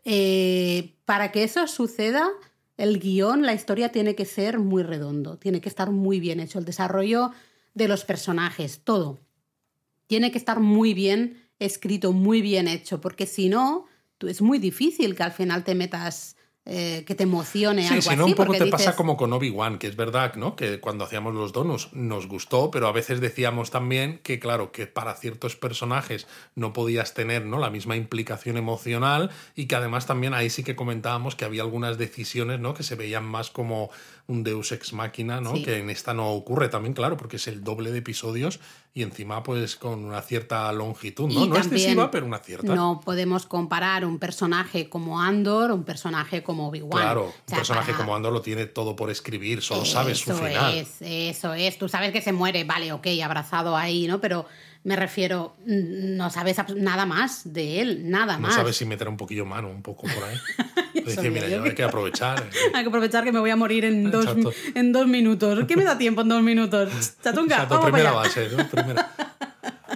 [0.05, 2.31] Eh, para que eso suceda,
[2.79, 6.59] el guion, la historia tiene que ser muy redondo, tiene que estar muy bien hecho.
[6.59, 7.31] El desarrollo
[7.75, 9.19] de los personajes, todo.
[10.07, 13.87] Tiene que estar muy bien escrito, muy bien hecho, porque si no,
[14.21, 17.89] es muy difícil que al final te metas eh, que te emocione.
[17.89, 20.55] Sí, si no, un poco te pasa como con Obi-Wan, que es verdad, ¿no?
[20.55, 24.87] Que cuando hacíamos los donos nos gustó, pero a veces decíamos también que, claro, que
[24.87, 27.59] para ciertos personajes no podías tener ¿no?
[27.59, 31.99] la misma implicación emocional y que además también ahí sí que comentábamos que había algunas
[31.99, 32.75] decisiones, ¿no?
[32.75, 33.91] Que se veían más como
[34.27, 35.55] un Deus ex máquina, ¿no?
[35.55, 38.61] Que en esta no ocurre también, claro, porque es el doble de episodios
[38.95, 41.47] y encima pues con una cierta longitud, ¿no?
[41.47, 42.75] no excesiva, pero una cierta.
[42.75, 47.03] No podemos comparar un personaje como Andor, un personaje como Obi-Wan.
[47.03, 50.75] Claro, un personaje como Andor lo tiene todo por escribir, solo sabes su final.
[50.75, 54.20] Es, eso es, tú sabes que se muere, vale, ok, abrazado ahí, ¿no?
[54.20, 54.47] Pero
[54.85, 58.51] me refiero, no sabes nada más de él, nada más.
[58.51, 60.37] No sabes si meter un poquillo mano, un poco por ahí.
[61.05, 62.41] Decir, mira, hay que aprovechar.
[62.41, 62.57] Eh.
[62.74, 64.26] hay que aprovechar que me voy a morir en dos,
[64.74, 65.66] en dos minutos.
[65.66, 66.91] ¿Qué me da tiempo en dos minutos?
[67.22, 68.68] Chatunga, Exacto, primera base, ¿no?
[68.68, 69.11] Primera.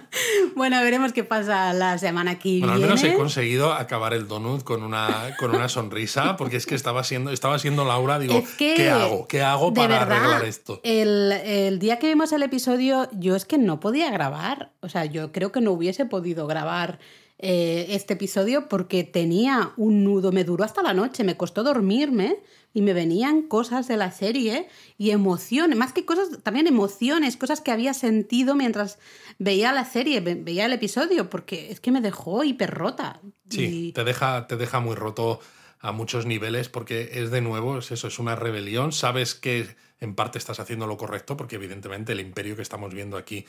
[0.55, 2.93] Bueno, veremos qué pasa la semana que bueno, viene.
[2.93, 6.75] Al menos he conseguido acabar el donut con una, con una sonrisa, porque es que
[6.75, 9.29] estaba siendo, estaba siendo Laura, digo, ¿qué hago?
[9.29, 10.81] ¿Qué hago para arreglar esto?
[10.83, 14.73] El, el, día que vimos el episodio, yo es que no podía grabar.
[14.81, 16.99] O sea, yo creo que no hubiese podido grabar
[17.39, 22.39] eh, este episodio porque tenía un nudo, me duró hasta la noche, me costó dormirme
[22.73, 27.61] y me venían cosas de la serie y emociones, más que cosas, también emociones, cosas
[27.61, 28.99] que había sentido mientras
[29.39, 33.21] veía la serie, veía el episodio, porque es que me dejó hiper rota.
[33.51, 35.41] Sí, te, deja, te deja muy roto
[35.81, 40.15] a muchos niveles porque es de nuevo, es eso, es una rebelión, sabes que en
[40.15, 43.47] parte estás haciendo lo correcto porque evidentemente el imperio que estamos viendo aquí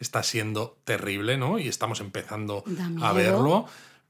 [0.00, 1.58] está siendo terrible, ¿no?
[1.58, 2.64] Y estamos empezando
[3.02, 3.66] a verlo,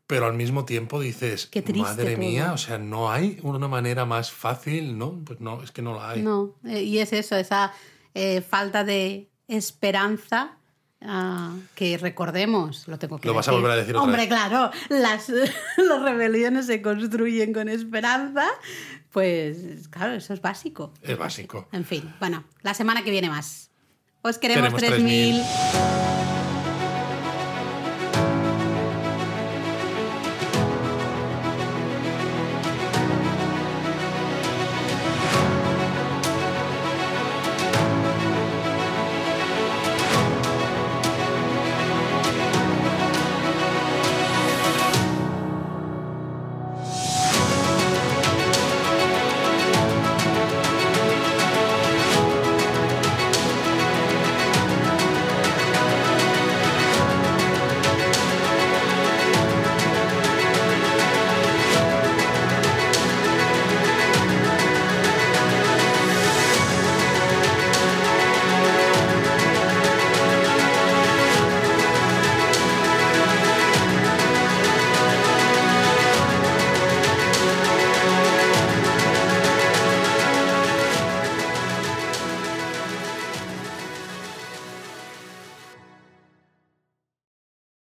[0.06, 4.96] pero al mismo tiempo dices, madre mía, o sea, no hay una manera más fácil,
[4.96, 5.20] ¿no?
[5.24, 6.22] Pues no, es que no la hay.
[6.22, 7.72] No, eh, y es eso, esa
[8.14, 10.56] eh, falta de esperanza
[11.00, 15.28] ah, que recordemos, lo tengo que Lo vas a volver a decir Hombre, claro, las,
[15.76, 18.46] las rebeliones se construyen con esperanza,
[19.10, 20.94] pues claro, eso es básico.
[21.02, 21.68] Es básico.
[21.72, 23.69] En fin, bueno, la semana que viene más.
[24.22, 25.42] Os queremos, 3000.